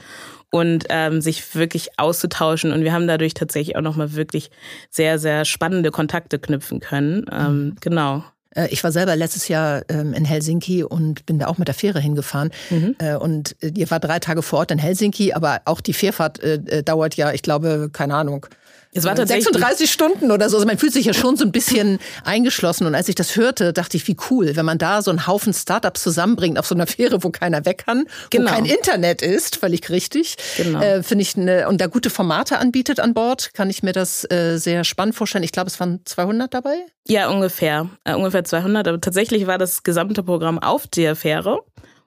und 0.50 0.84
ähm, 0.90 1.20
sich 1.20 1.56
wirklich 1.56 1.98
auszutauschen. 1.98 2.72
Und 2.72 2.84
wir 2.84 2.92
haben 2.92 3.08
dadurch 3.08 3.34
tatsächlich 3.34 3.74
auch 3.74 3.80
nochmal 3.80 4.14
wirklich 4.14 4.50
sehr, 4.90 5.18
sehr 5.18 5.44
spannende 5.44 5.90
Kontakte 5.90 6.38
knüpfen 6.38 6.78
können. 6.78 7.24
Ähm, 7.32 7.64
mhm. 7.64 7.76
Genau. 7.80 8.24
Äh, 8.50 8.68
ich 8.70 8.84
war 8.84 8.92
selber 8.92 9.16
letztes 9.16 9.48
Jahr 9.48 9.82
ähm, 9.88 10.12
in 10.12 10.24
Helsinki 10.24 10.84
und 10.84 11.26
bin 11.26 11.40
da 11.40 11.48
auch 11.48 11.58
mit 11.58 11.66
der 11.66 11.74
Fähre 11.74 12.00
hingefahren. 12.00 12.50
Mhm. 12.70 12.94
Äh, 12.98 13.16
und 13.16 13.56
äh, 13.60 13.72
ihr 13.74 13.90
war 13.90 13.98
drei 13.98 14.20
Tage 14.20 14.42
vor 14.42 14.60
Ort 14.60 14.70
in 14.70 14.78
Helsinki, 14.78 15.32
aber 15.32 15.62
auch 15.64 15.80
die 15.80 15.94
Fährfahrt 15.94 16.40
dauert 16.84 17.16
ja, 17.16 17.32
ich 17.32 17.42
glaube, 17.42 17.88
keine 17.92 18.14
Ahnung, 18.14 18.46
es 18.94 19.04
war 19.04 19.14
tatsächlich 19.14 19.44
36 19.44 19.90
Stunden 19.90 20.30
oder 20.30 20.48
so. 20.48 20.56
Also 20.56 20.66
man 20.66 20.78
fühlt 20.78 20.92
sich 20.92 21.06
ja 21.06 21.12
schon 21.12 21.36
so 21.36 21.44
ein 21.44 21.52
bisschen 21.52 21.98
eingeschlossen. 22.24 22.86
Und 22.86 22.94
als 22.94 23.08
ich 23.08 23.14
das 23.14 23.36
hörte, 23.36 23.72
dachte 23.72 23.96
ich, 23.96 24.06
wie 24.06 24.16
cool, 24.30 24.54
wenn 24.54 24.64
man 24.64 24.78
da 24.78 25.02
so 25.02 25.10
einen 25.10 25.26
Haufen 25.26 25.52
Startups 25.52 26.02
zusammenbringt 26.02 26.58
auf 26.58 26.66
so 26.66 26.74
einer 26.74 26.86
Fähre, 26.86 27.24
wo 27.24 27.30
keiner 27.30 27.64
weg 27.64 27.84
kann, 27.86 28.04
genau. 28.30 28.50
wo 28.50 28.54
kein 28.54 28.64
Internet 28.64 29.22
ist, 29.22 29.56
völlig 29.56 29.90
richtig. 29.90 30.36
Genau. 30.56 30.80
Äh, 30.80 31.02
Finde 31.02 31.22
ich 31.22 31.36
eine, 31.36 31.68
und 31.68 31.80
da 31.80 31.86
gute 31.86 32.08
Formate 32.08 32.58
anbietet 32.58 33.00
an 33.00 33.14
Bord, 33.14 33.52
kann 33.52 33.68
ich 33.68 33.82
mir 33.82 33.92
das 33.92 34.30
äh, 34.30 34.56
sehr 34.56 34.84
spannend 34.84 35.16
vorstellen. 35.16 35.44
Ich 35.44 35.52
glaube, 35.52 35.68
es 35.68 35.80
waren 35.80 36.00
200 36.04 36.54
dabei. 36.54 36.76
Ja, 37.06 37.28
ungefähr. 37.28 37.88
Äh, 38.04 38.14
ungefähr 38.14 38.44
200. 38.44 38.88
Aber 38.88 39.00
tatsächlich 39.00 39.46
war 39.46 39.58
das 39.58 39.82
gesamte 39.82 40.22
Programm 40.22 40.58
auf 40.58 40.86
der 40.86 41.16
Fähre. 41.16 41.60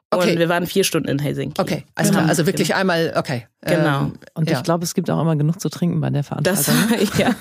Okay. 0.10 0.32
Und 0.32 0.40
wir 0.40 0.48
waren 0.48 0.66
vier 0.66 0.86
Stunden 0.86 1.10
in 1.10 1.20
Helsinki. 1.20 1.62
Okay, 1.62 1.84
also, 1.94 2.14
genau. 2.14 2.28
also 2.28 2.46
wirklich 2.46 2.70
genau. 2.70 2.80
einmal, 2.80 3.14
okay. 3.18 3.46
Genau. 3.62 4.02
Ähm, 4.02 4.14
und 4.36 4.50
ja. 4.50 4.58
ich 4.58 4.64
glaube, 4.64 4.86
es 4.86 4.94
gibt 4.94 5.10
auch 5.10 5.20
immer 5.20 5.36
genug 5.36 5.60
zu 5.60 5.68
trinken 5.68 6.00
bei 6.00 6.10
der 6.10 6.24
Veranstaltung. 6.24 6.76
Das, 6.90 7.18
ja. 7.18 7.36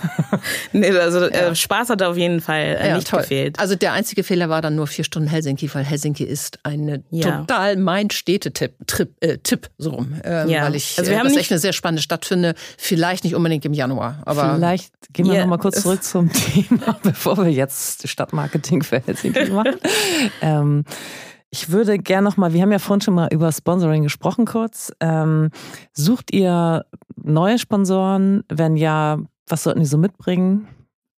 nee, 0.73 0.91
also 0.91 1.21
äh, 1.27 1.49
ja. 1.49 1.55
Spaß 1.55 1.91
hat 1.91 2.03
auf 2.03 2.17
jeden 2.17 2.41
Fall 2.41 2.77
äh, 2.81 2.95
nicht 2.95 3.09
toll. 3.09 3.21
gefehlt. 3.21 3.61
Also 3.61 3.77
der 3.77 3.93
einzige 3.93 4.25
Fehler 4.25 4.49
war 4.49 4.63
dann 4.63 4.75
nur 4.75 4.89
vier 4.89 5.05
Stunden 5.05 5.29
Helsinki, 5.29 5.73
weil 5.73 5.85
Helsinki 5.85 6.25
ist 6.25 6.59
eine 6.65 7.05
total 7.11 7.77
mein 7.77 8.11
Städtetipp, 8.11 8.75
Trip, 8.89 9.15
äh, 9.21 9.39
Tipp 9.39 9.71
so 9.79 9.91
rum. 9.91 10.15
Ähm, 10.25 10.49
ja. 10.49 10.65
Weil 10.65 10.75
ich 10.75 10.99
also 10.99 11.11
wir 11.11 11.17
äh, 11.17 11.21
haben 11.21 11.29
das 11.29 11.37
echt 11.37 11.53
eine 11.53 11.61
sehr 11.61 11.73
spannende 11.73 12.03
Stadt 12.03 12.25
finde. 12.25 12.55
Vielleicht 12.79 13.23
nicht 13.23 13.37
unbedingt 13.37 13.65
im 13.65 13.75
Januar, 13.75 14.23
aber 14.25 14.57
vielleicht 14.57 14.93
gehen 15.13 15.27
wir 15.27 15.35
yeah. 15.35 15.43
noch 15.43 15.51
mal 15.51 15.59
kurz 15.59 15.83
zurück 15.83 16.03
zum 16.03 16.33
Thema, 16.33 16.99
bevor 17.05 17.37
wir 17.37 17.53
jetzt 17.53 18.09
Stadtmarketing 18.09 18.83
für 18.83 19.01
Helsinki 19.01 19.51
machen. 19.51 19.77
ähm, 20.41 20.85
ich 21.51 21.71
würde 21.71 21.99
gerne 21.99 22.29
nochmal, 22.29 22.53
wir 22.53 22.63
haben 22.63 22.73
ja 22.73 22.79
vorhin 22.79 23.01
schon 23.01 23.15
mal 23.15 23.29
über 23.33 23.51
Sponsoring 23.53 24.03
gesprochen 24.03 24.45
kurz. 24.47 24.93
Ähm, 25.01 25.51
sucht 25.93 26.33
ihr 26.33 26.85
neue 27.17 27.59
Sponsoren? 27.59 28.45
Wenn 28.49 28.77
ja, 28.77 29.19
was 29.47 29.63
sollten 29.63 29.81
die 29.81 29.87
so 29.87 29.99
mitbringen? 29.99 30.69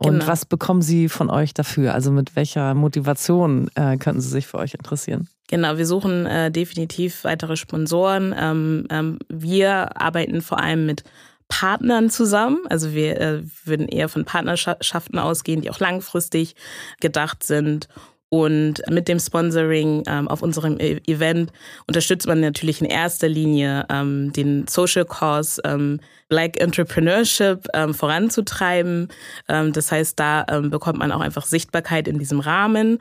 Und 0.01 0.21
genau. 0.21 0.27
was 0.29 0.45
bekommen 0.45 0.81
sie 0.81 1.09
von 1.09 1.29
euch 1.29 1.55
dafür? 1.55 1.93
Also 1.93 2.13
mit 2.13 2.37
welcher 2.37 2.75
Motivation 2.75 3.69
äh, 3.75 3.97
könnten 3.97 4.21
sie 4.21 4.29
sich 4.29 4.47
für 4.47 4.59
euch 4.59 4.75
interessieren? 4.75 5.29
Genau, 5.49 5.77
wir 5.77 5.87
suchen 5.87 6.25
äh, 6.27 6.53
definitiv 6.53 7.25
weitere 7.25 7.57
Sponsoren. 7.57 8.33
Ähm, 8.39 8.87
ähm, 8.91 9.19
wir 9.29 10.01
arbeiten 10.01 10.41
vor 10.41 10.61
allem 10.61 10.87
mit 10.87 11.03
Partnern 11.49 12.11
zusammen. 12.11 12.59
Also 12.69 12.93
wir 12.93 13.21
äh, 13.21 13.43
würden 13.65 13.89
eher 13.89 14.09
von 14.09 14.25
Partnerschaften 14.25 15.19
ausgehen, 15.19 15.63
die 15.63 15.71
auch 15.71 15.81
langfristig 15.81 16.55
gedacht 17.01 17.43
sind. 17.43 17.89
Und 18.31 18.83
mit 18.91 19.09
dem 19.09 19.19
Sponsoring 19.19 20.03
ähm, 20.07 20.29
auf 20.29 20.43
unserem 20.43 20.79
e 20.79 21.01
Event 21.07 21.51
unterstützt 21.87 22.27
man 22.27 22.41
natürlich 22.41 22.83
in 22.83 22.87
erster 22.87 23.29
Linie 23.29 23.87
ähm, 23.91 24.33
den 24.35 24.67
Social 24.69 25.07
Cause 25.07 25.63
ähm, 25.65 26.01
Black 26.29 26.61
Entrepreneurship 26.61 27.67
ähm, 27.75 27.95
voranzutreiben. 27.95 29.09
Ähm, 29.49 29.73
das 29.73 29.91
heißt, 29.91 30.19
da 30.19 30.45
ähm, 30.49 30.71
bekommt 30.71 30.99
man 30.99 31.13
auch 31.13 31.21
einfach 31.21 31.47
Sichtbarkeit 31.47 32.09
in 32.09 32.19
diesem 32.19 32.41
Rahmen. 32.41 32.99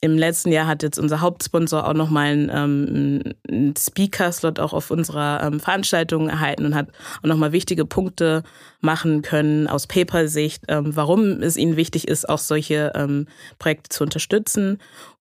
Im 0.00 0.16
letzten 0.16 0.52
Jahr 0.52 0.68
hat 0.68 0.84
jetzt 0.84 0.98
unser 0.98 1.20
Hauptsponsor 1.20 1.88
auch 1.88 1.94
nochmal 1.94 2.26
einen, 2.26 2.50
ähm, 2.52 3.34
einen 3.48 3.74
Speaker-Slot 3.76 4.60
auch 4.60 4.72
auf 4.72 4.92
unserer 4.92 5.42
ähm, 5.42 5.58
Veranstaltung 5.58 6.28
erhalten 6.28 6.66
und 6.66 6.76
hat 6.76 6.88
auch 7.22 7.26
nochmal 7.26 7.50
wichtige 7.50 7.84
Punkte 7.84 8.44
machen 8.80 9.22
können 9.22 9.66
aus 9.66 9.88
Paper-Sicht, 9.88 10.64
ähm, 10.68 10.94
warum 10.94 11.42
es 11.42 11.56
ihnen 11.56 11.76
wichtig 11.76 12.06
ist, 12.06 12.28
auch 12.28 12.38
solche 12.38 12.92
ähm, 12.94 13.26
Projekte 13.58 13.88
zu 13.88 14.04
unterstützen. 14.04 14.78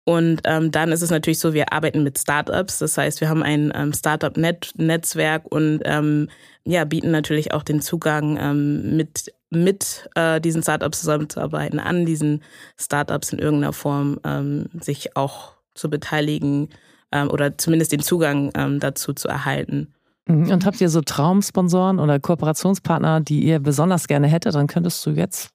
Und 0.07 0.39
ähm, 0.45 0.71
dann 0.71 0.93
ist 0.93 1.01
es 1.01 1.11
natürlich 1.11 1.39
so, 1.39 1.53
wir 1.53 1.73
arbeiten 1.73 2.01
mit 2.01 2.17
Startups. 2.17 2.79
Das 2.79 2.97
heißt, 2.97 3.19
wir 3.19 3.27
haben 3.27 3.43
ein 3.43 3.73
ähm, 3.75 3.91
Startup-Netzwerk 3.91 5.51
und 5.51 5.81
ähm, 5.83 6.29
ja, 6.63 6.85
bieten 6.85 7.11
natürlich 7.11 7.53
auch 7.53 7.61
den 7.61 7.81
Zugang 7.81 8.37
ähm, 8.39 8.95
mit 8.95 9.33
mit 9.49 10.09
äh, 10.15 10.39
diesen 10.39 10.63
Startups 10.63 11.01
zusammenzuarbeiten, 11.01 11.79
an 11.79 12.05
diesen 12.05 12.41
Startups 12.77 13.33
in 13.33 13.39
irgendeiner 13.39 13.73
Form 13.73 14.17
ähm, 14.23 14.67
sich 14.79 15.17
auch 15.17 15.55
zu 15.73 15.89
beteiligen 15.89 16.69
ähm, 17.11 17.29
oder 17.29 17.57
zumindest 17.57 17.91
den 17.91 17.99
Zugang 17.99 18.51
ähm, 18.55 18.79
dazu 18.79 19.11
zu 19.11 19.27
erhalten. 19.27 19.93
Mhm. 20.25 20.51
Und 20.51 20.65
habt 20.65 20.79
ihr 20.79 20.89
so 20.89 21.01
Traumsponsoren 21.01 21.99
oder 21.99 22.17
Kooperationspartner, 22.17 23.19
die 23.19 23.43
ihr 23.43 23.59
besonders 23.59 24.07
gerne 24.07 24.27
hättet? 24.27 24.55
Dann 24.55 24.67
könntest 24.67 25.05
du 25.05 25.09
jetzt 25.09 25.49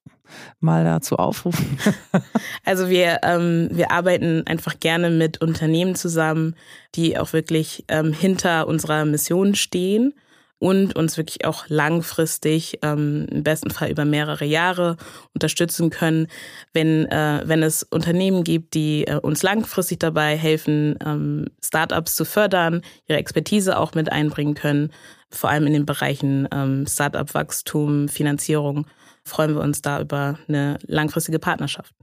mal 0.61 0.85
dazu 0.85 1.16
aufrufen. 1.16 1.79
also 2.64 2.88
wir, 2.88 3.21
ähm, 3.23 3.68
wir 3.73 3.90
arbeiten 3.90 4.47
einfach 4.47 4.79
gerne 4.81 5.11
mit 5.11 5.40
Unternehmen 5.40 5.95
zusammen, 5.95 6.55
die 6.95 7.18
auch 7.18 7.33
wirklich 7.33 7.85
ähm, 7.88 8.12
hinter 8.12 8.66
unserer 8.66 9.05
Mission 9.05 9.55
stehen 9.55 10.14
und 10.62 10.95
uns 10.95 11.16
wirklich 11.16 11.45
auch 11.45 11.64
langfristig, 11.66 12.79
ähm, 12.83 13.27
im 13.33 13.42
besten 13.42 13.71
Fall 13.71 13.90
über 13.90 14.05
mehrere 14.05 14.45
Jahre 14.45 14.97
unterstützen 15.35 15.90
können, 15.90 16.29
wenn, 16.73 17.07
äh, 17.07 17.42
wenn 17.45 17.64
es 17.64 17.83
Unternehmen 17.83 18.45
gibt, 18.45 18.75
die 18.75 19.05
äh, 19.09 19.18
uns 19.18 19.42
langfristig 19.42 19.99
dabei 19.99 20.37
helfen, 20.37 20.97
ähm, 21.05 21.47
Startups 21.61 22.14
zu 22.14 22.25
fördern, 22.25 22.83
ihre 23.09 23.18
Expertise 23.18 23.77
auch 23.77 23.95
mit 23.95 24.12
einbringen 24.12 24.55
können, 24.55 24.92
vor 25.31 25.51
allem 25.51 25.66
in 25.66 25.73
den 25.73 25.85
Bereichen 25.85 26.47
ähm, 26.55 26.87
Startup-Wachstum, 26.87 28.07
Finanzierung, 28.09 28.87
freuen 29.24 29.54
wir 29.54 29.61
uns 29.62 29.82
da 29.82 30.00
über 30.00 30.38
eine 30.48 30.78
langfristige 30.87 31.38
Partnerschaft. 31.38 31.94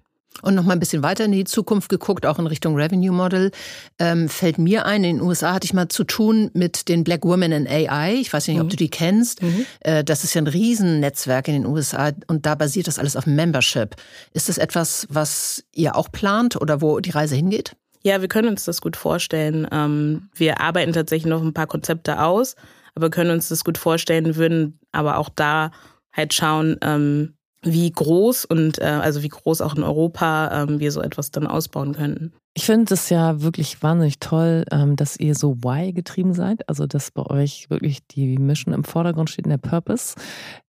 Und 0.42 0.56
noch 0.56 0.64
mal 0.64 0.74
ein 0.74 0.80
bisschen 0.80 1.04
weiter 1.04 1.26
in 1.26 1.34
die 1.34 1.44
Zukunft 1.44 1.90
geguckt, 1.90 2.26
auch 2.26 2.40
in 2.40 2.48
Richtung 2.48 2.76
Revenue 2.76 3.12
Model, 3.12 3.52
ähm, 3.98 4.30
fällt 4.30 4.58
mir 4.58 4.86
ein, 4.86 5.04
in 5.04 5.18
den 5.18 5.22
USA 5.22 5.54
hatte 5.54 5.66
ich 5.66 5.74
mal 5.74 5.90
zu 5.90 6.06
tun 6.06 6.50
mit 6.54 6.88
den 6.88 7.04
Black 7.04 7.26
Women 7.26 7.52
in 7.52 7.68
AI. 7.68 8.16
Ich 8.22 8.32
weiß 8.32 8.48
nicht, 8.48 8.58
mhm. 8.58 8.64
ob 8.64 8.70
du 8.70 8.78
die 8.78 8.90
kennst. 8.90 9.42
Mhm. 9.42 9.66
Äh, 9.82 10.04
das 10.04 10.24
ist 10.24 10.34
ja 10.34 10.42
ein 10.42 10.48
Riesennetzwerk 10.48 11.50
in 11.50 11.56
den 11.56 11.66
USA 11.66 12.12
und 12.28 12.46
da 12.46 12.56
basiert 12.56 12.88
das 12.88 13.00
alles 13.00 13.18
auf 13.18 13.26
Membership. 13.26 13.96
Ist 14.34 14.48
das 14.48 14.58
etwas, 14.58 15.08
was 15.10 15.66
ihr 15.74 15.98
auch 15.98 16.10
plant 16.12 16.56
oder 16.56 16.82
wo 16.82 17.02
die 17.02 17.12
Reise 17.12 17.36
hingeht? 17.36 17.76
Ja, 18.04 18.22
wir 18.22 18.30
können 18.30 18.48
uns 18.48 18.64
das 18.64 18.80
gut 18.80 18.96
vorstellen. 18.96 19.68
Ähm, 19.72 20.30
wir 20.34 20.62
arbeiten 20.62 20.94
tatsächlich 20.94 21.30
noch 21.30 21.42
ein 21.42 21.54
paar 21.54 21.68
Konzepte 21.68 22.22
aus, 22.22 22.56
aber 22.96 23.10
können 23.10 23.32
uns 23.32 23.50
das 23.50 23.66
gut 23.66 23.78
vorstellen, 23.78 24.38
würden 24.38 24.80
aber 24.94 25.18
auch 25.18 25.30
da 25.30 25.72
halt 26.12 26.34
schauen, 26.34 26.78
ähm, 26.82 27.34
wie 27.62 27.92
groß 27.92 28.46
und 28.46 28.80
äh, 28.80 28.86
also 28.86 29.22
wie 29.22 29.30
groß 29.30 29.62
auch 29.62 29.76
in 29.76 29.84
Europa 29.84 30.64
ähm, 30.64 30.80
wir 30.80 30.92
so 30.92 31.02
etwas 31.02 31.32
dann 31.32 31.46
ausbauen 31.46 31.94
könnten. 31.94 32.34
Ich 32.54 32.66
finde 32.66 32.94
es 32.94 33.10
ja 33.10 33.42
wirklich 33.42 33.84
wahnsinnig 33.84 34.20
toll, 34.20 34.66
ähm, 34.72 34.96
dass 34.96 35.18
ihr 35.18 35.36
so 35.36 35.58
Why 35.58 35.94
getrieben 35.94 36.34
seid, 36.34 36.68
also 36.70 36.88
dass 36.88 37.12
bei 37.12 37.24
euch 37.24 37.70
wirklich 37.70 38.06
die 38.08 38.38
Mission 38.38 38.74
im 38.74 38.84
Vordergrund 38.84 39.30
steht 39.30 39.46
in 39.46 39.52
der 39.52 39.58
Purpose. 39.58 40.16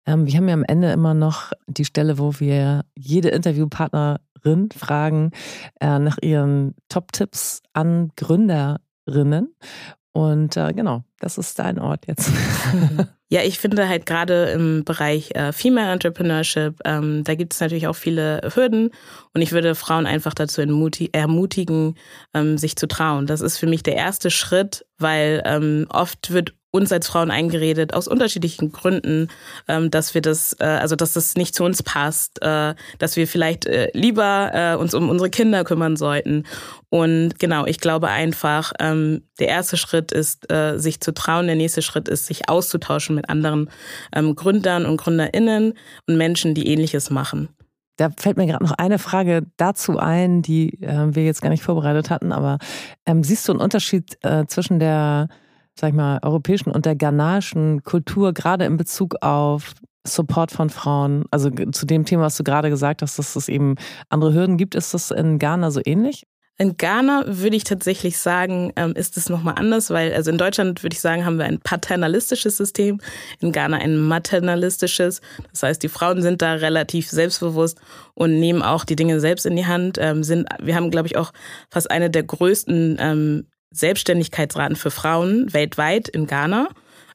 Ähm, 0.06 0.26
wir 0.26 0.34
haben 0.34 0.48
ja 0.48 0.54
am 0.54 0.64
Ende 0.64 0.90
immer 0.92 1.14
noch 1.14 1.52
die 1.66 1.84
Stelle, 1.84 2.18
wo 2.18 2.40
wir 2.40 2.84
jede 2.96 3.28
Interviewpartnerin 3.28 4.70
fragen 4.74 5.32
äh, 5.80 5.98
nach 5.98 6.18
ihren 6.22 6.74
Top-Tipps 6.88 7.62
an 7.74 8.10
Gründerinnen. 8.16 9.54
Und 10.18 10.56
äh, 10.56 10.72
genau, 10.72 11.04
das 11.20 11.38
ist 11.38 11.60
dein 11.60 11.78
Ort 11.78 12.08
jetzt. 12.08 12.32
Ja, 13.30 13.42
ich 13.42 13.58
finde 13.58 13.86
halt 13.90 14.06
gerade 14.06 14.46
im 14.46 14.84
Bereich 14.84 15.32
äh, 15.34 15.52
Female 15.52 15.92
Entrepreneurship, 15.92 16.80
ähm, 16.86 17.24
da 17.24 17.34
gibt 17.34 17.52
es 17.52 17.60
natürlich 17.60 17.86
auch 17.86 17.94
viele 17.94 18.40
Hürden 18.54 18.88
und 19.34 19.42
ich 19.42 19.52
würde 19.52 19.74
Frauen 19.74 20.06
einfach 20.06 20.32
dazu 20.32 20.62
ermutigen, 20.62 21.94
ähm, 22.32 22.56
sich 22.56 22.76
zu 22.76 22.88
trauen. 22.88 23.26
Das 23.26 23.42
ist 23.42 23.58
für 23.58 23.66
mich 23.66 23.82
der 23.82 23.96
erste 23.96 24.30
Schritt, 24.30 24.86
weil 24.96 25.42
ähm, 25.44 25.84
oft 25.90 26.32
wird 26.32 26.54
uns 26.70 26.92
als 26.92 27.08
Frauen 27.08 27.30
eingeredet, 27.30 27.94
aus 27.94 28.08
unterschiedlichen 28.08 28.72
Gründen, 28.72 29.28
ähm, 29.68 29.90
dass 29.90 30.14
wir 30.14 30.20
das, 30.20 30.54
äh, 30.60 30.64
also 30.64 30.96
dass 30.96 31.14
das 31.14 31.34
nicht 31.34 31.54
zu 31.54 31.64
uns 31.64 31.82
passt, 31.82 32.42
äh, 32.42 32.74
dass 32.98 33.16
wir 33.16 33.26
vielleicht 33.26 33.66
äh, 33.66 33.90
lieber 33.94 34.78
uns 34.78 34.94
um 34.94 35.08
unsere 35.08 35.30
Kinder 35.30 35.64
kümmern 35.64 35.96
sollten. 35.96 36.44
Und 36.90 37.38
genau, 37.38 37.66
ich 37.66 37.80
glaube 37.80 38.08
einfach, 38.08 38.72
ähm, 38.80 39.22
der 39.38 39.48
erste 39.48 39.76
Schritt 39.76 40.12
ist, 40.12 40.46
sich 40.76 41.00
zu 41.00 41.12
trauen, 41.12 41.46
der 41.46 41.56
nächste 41.56 41.82
Schritt 41.82 42.08
ist, 42.08 42.26
sich 42.26 42.48
auszutauschen 42.48 43.14
mit 43.14 43.28
anderen 43.28 43.70
ähm, 44.14 44.34
Gründern 44.34 44.86
und 44.86 44.96
GründerInnen 44.96 45.74
und 46.06 46.16
Menschen, 46.16 46.54
die 46.54 46.68
ähnliches 46.68 47.10
machen. 47.10 47.48
Da 47.96 48.10
fällt 48.16 48.36
mir 48.36 48.46
gerade 48.46 48.64
noch 48.64 48.72
eine 48.72 48.98
Frage 48.98 49.46
dazu 49.56 49.98
ein, 49.98 50.42
die 50.42 50.78
wir 50.80 51.24
jetzt 51.24 51.42
gar 51.42 51.50
nicht 51.50 51.62
vorbereitet 51.62 52.10
hatten, 52.10 52.32
aber 52.32 52.58
ähm, 53.06 53.22
siehst 53.22 53.46
du 53.48 53.52
einen 53.52 53.60
Unterschied 53.60 54.18
äh, 54.22 54.46
zwischen 54.46 54.78
der 54.78 55.28
sag 55.78 55.90
ich 55.90 55.94
mal, 55.94 56.18
europäischen 56.22 56.70
und 56.70 56.86
der 56.86 56.96
ghanaischen 56.96 57.84
Kultur, 57.84 58.32
gerade 58.32 58.64
in 58.64 58.76
Bezug 58.76 59.14
auf 59.20 59.74
Support 60.04 60.50
von 60.50 60.70
Frauen, 60.70 61.24
also 61.30 61.50
zu 61.50 61.86
dem 61.86 62.04
Thema, 62.04 62.24
was 62.24 62.36
du 62.36 62.44
gerade 62.44 62.70
gesagt 62.70 63.02
hast, 63.02 63.18
dass 63.18 63.36
es 63.36 63.48
eben 63.48 63.76
andere 64.08 64.34
Hürden 64.34 64.56
gibt, 64.56 64.74
ist 64.74 64.94
das 64.94 65.10
in 65.10 65.38
Ghana 65.38 65.70
so 65.70 65.80
ähnlich? 65.84 66.24
In 66.60 66.76
Ghana 66.76 67.22
würde 67.28 67.54
ich 67.54 67.62
tatsächlich 67.62 68.18
sagen, 68.18 68.72
ähm, 68.74 68.92
ist 68.94 69.16
es 69.16 69.28
nochmal 69.28 69.54
anders, 69.56 69.90
weil 69.90 70.12
also 70.12 70.32
in 70.32 70.38
Deutschland 70.38 70.82
würde 70.82 70.94
ich 70.94 71.00
sagen, 71.00 71.24
haben 71.24 71.38
wir 71.38 71.44
ein 71.44 71.60
paternalistisches 71.60 72.56
System, 72.56 73.00
in 73.38 73.52
Ghana 73.52 73.76
ein 73.76 73.96
maternalistisches. 73.96 75.20
Das 75.52 75.62
heißt, 75.62 75.80
die 75.84 75.88
Frauen 75.88 76.20
sind 76.20 76.42
da 76.42 76.54
relativ 76.54 77.08
selbstbewusst 77.08 77.78
und 78.14 78.40
nehmen 78.40 78.62
auch 78.62 78.84
die 78.84 78.96
Dinge 78.96 79.20
selbst 79.20 79.46
in 79.46 79.54
die 79.54 79.66
Hand. 79.66 79.98
Ähm, 80.00 80.24
wir 80.24 80.74
haben, 80.74 80.90
glaube 80.90 81.06
ich, 81.06 81.16
auch 81.16 81.32
fast 81.70 81.92
eine 81.92 82.10
der 82.10 82.24
größten 82.24 82.96
ähm, 82.98 83.46
Selbstständigkeitsraten 83.70 84.76
für 84.76 84.90
Frauen 84.90 85.52
weltweit 85.52 86.08
in 86.08 86.26
Ghana. 86.26 86.68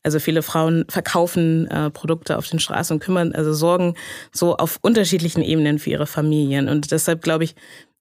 Also 0.03 0.19
viele 0.19 0.41
Frauen 0.41 0.85
verkaufen 0.89 1.67
äh, 1.67 1.89
Produkte 1.89 2.37
auf 2.37 2.49
den 2.49 2.59
Straßen 2.59 2.95
und 2.95 2.99
kümmern, 2.99 3.33
also 3.33 3.53
sorgen 3.53 3.95
so 4.33 4.57
auf 4.57 4.77
unterschiedlichen 4.81 5.41
Ebenen 5.41 5.79
für 5.79 5.91
ihre 5.91 6.07
Familien. 6.07 6.67
Und 6.67 6.91
deshalb 6.91 7.21
glaube 7.21 7.45
ich, 7.45 7.55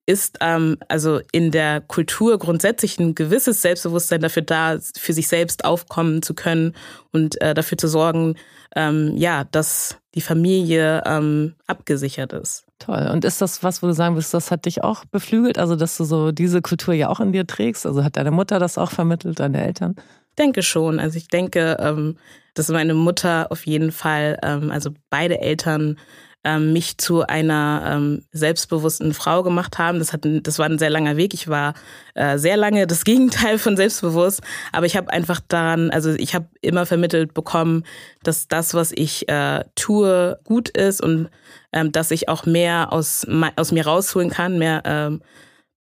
ist 0.06 0.38
ähm, 0.40 0.78
also 0.88 1.20
in 1.30 1.50
der 1.50 1.80
Kultur 1.80 2.38
grundsätzlich 2.38 2.98
ein 2.98 3.14
gewisses 3.14 3.62
Selbstbewusstsein 3.62 4.20
dafür 4.20 4.42
da, 4.42 4.78
für 4.96 5.12
sich 5.12 5.28
selbst 5.28 5.64
aufkommen 5.64 6.22
zu 6.22 6.34
können 6.34 6.74
und 7.12 7.40
äh, 7.40 7.54
dafür 7.54 7.78
zu 7.78 7.88
sorgen, 7.88 8.36
ähm, 8.74 9.16
ja, 9.16 9.44
dass 9.44 9.98
die 10.14 10.20
Familie 10.20 11.02
ähm, 11.06 11.54
abgesichert 11.66 12.32
ist. 12.32 12.64
Toll. 12.78 13.08
Und 13.12 13.24
ist 13.24 13.40
das 13.40 13.62
was, 13.62 13.82
wo 13.82 13.86
du 13.86 13.94
sagen 13.94 14.16
willst, 14.16 14.34
das 14.34 14.50
hat 14.50 14.66
dich 14.66 14.82
auch 14.82 15.04
beflügelt? 15.04 15.56
Also, 15.56 15.76
dass 15.76 15.96
du 15.96 16.04
so 16.04 16.32
diese 16.32 16.60
Kultur 16.60 16.94
ja 16.94 17.08
auch 17.08 17.20
in 17.20 17.32
dir 17.32 17.46
trägst? 17.46 17.86
Also 17.86 18.02
hat 18.02 18.16
deine 18.16 18.32
Mutter 18.32 18.58
das 18.58 18.78
auch 18.78 18.90
vermittelt, 18.90 19.38
deine 19.38 19.64
Eltern? 19.64 19.94
Ich 20.30 20.36
denke 20.36 20.62
schon. 20.62 20.98
Also 20.98 21.16
ich 21.16 21.28
denke, 21.28 21.76
ähm, 21.78 22.16
dass 22.54 22.68
meine 22.68 22.94
Mutter 22.94 23.46
auf 23.50 23.66
jeden 23.66 23.92
Fall, 23.92 24.38
ähm, 24.42 24.70
also 24.70 24.90
beide 25.10 25.40
Eltern 25.40 25.98
ähm, 26.44 26.72
mich 26.72 26.98
zu 26.98 27.22
einer 27.22 27.82
ähm, 27.86 28.24
selbstbewussten 28.32 29.14
Frau 29.14 29.42
gemacht 29.42 29.78
haben. 29.78 29.98
Das, 29.98 30.12
hat, 30.12 30.20
das 30.24 30.58
war 30.58 30.66
ein 30.66 30.78
sehr 30.78 30.90
langer 30.90 31.16
Weg. 31.16 31.34
Ich 31.34 31.48
war 31.48 31.74
äh, 32.14 32.38
sehr 32.38 32.56
lange 32.56 32.86
das 32.86 33.04
Gegenteil 33.04 33.58
von 33.58 33.76
selbstbewusst, 33.76 34.42
aber 34.72 34.86
ich 34.86 34.96
habe 34.96 35.12
einfach 35.12 35.40
daran, 35.46 35.90
also 35.90 36.10
ich 36.10 36.34
habe 36.34 36.46
immer 36.60 36.86
vermittelt 36.86 37.34
bekommen, 37.34 37.84
dass 38.22 38.48
das, 38.48 38.74
was 38.74 38.92
ich 38.92 39.28
äh, 39.28 39.64
tue, 39.74 40.38
gut 40.44 40.68
ist 40.70 41.02
und 41.02 41.28
ähm, 41.72 41.92
dass 41.92 42.10
ich 42.10 42.28
auch 42.28 42.44
mehr 42.44 42.92
aus, 42.92 43.26
aus 43.56 43.72
mir 43.72 43.86
rausholen 43.86 44.30
kann, 44.30 44.58
mehr 44.58 44.82
ähm, 44.84 45.22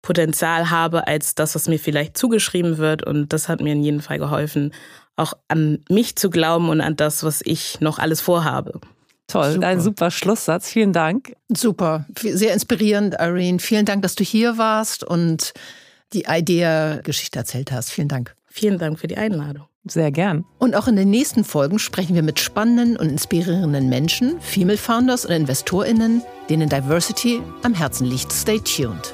Potenzial 0.02 0.70
habe 0.70 1.08
als 1.08 1.36
das, 1.36 1.56
was 1.56 1.68
mir 1.68 1.80
vielleicht 1.80 2.18
zugeschrieben 2.18 2.78
wird. 2.78 3.04
Und 3.04 3.34
das 3.34 3.50
hat 3.50 3.62
mir 3.62 3.74
in 3.74 3.84
jedem 3.84 4.00
Fall 4.00 4.18
geholfen, 4.18 4.74
auch 5.16 5.34
an 5.50 5.84
mich 5.90 6.16
zu 6.16 6.30
glauben 6.30 6.70
und 6.70 6.80
an 6.82 6.96
das, 6.96 7.24
was 7.24 7.42
ich 7.44 7.82
noch 7.82 8.00
alles 8.00 8.22
vorhabe. 8.22 8.80
Toll, 9.30 9.54
super. 9.54 9.68
ein 9.68 9.80
super 9.80 10.12
Schlusssatz. 10.12 10.70
Vielen 10.70 10.92
Dank. 10.92 11.36
Super, 11.50 12.06
sehr 12.20 12.54
inspirierend, 12.54 13.16
Irene. 13.20 13.60
Vielen 13.60 13.86
Dank, 13.86 14.02
dass 14.02 14.16
du 14.16 14.24
hier 14.24 14.58
warst 14.58 15.04
und 15.04 15.54
die 16.14 16.26
Idea-Geschichte 16.28 17.40
erzählt 17.40 17.72
hast. 17.72 17.92
Vielen 17.92 18.08
Dank. 18.08 18.36
Vielen 18.48 18.80
Dank 18.80 19.00
für 19.00 19.08
die 19.08 19.18
Einladung. 19.18 19.66
Sehr 19.86 20.12
gern. 20.12 20.46
Und 20.58 20.76
auch 20.76 20.88
in 20.88 20.96
den 20.96 21.10
nächsten 21.10 21.44
Folgen 21.44 21.80
sprechen 21.80 22.16
wir 22.16 22.24
mit 22.24 22.40
spannenden 22.40 22.98
und 22.98 23.10
inspirierenden 23.10 23.88
Menschen, 23.88 24.42
Female 24.42 24.78
Founders 24.78 25.26
und 25.26 25.32
InvestorInnen, 25.32 26.22
denen 26.50 26.68
Diversity 26.68 27.42
am 27.64 27.74
Herzen 27.74 28.06
liegt. 28.06 28.32
Stay 28.32 28.60
tuned. 28.60 29.14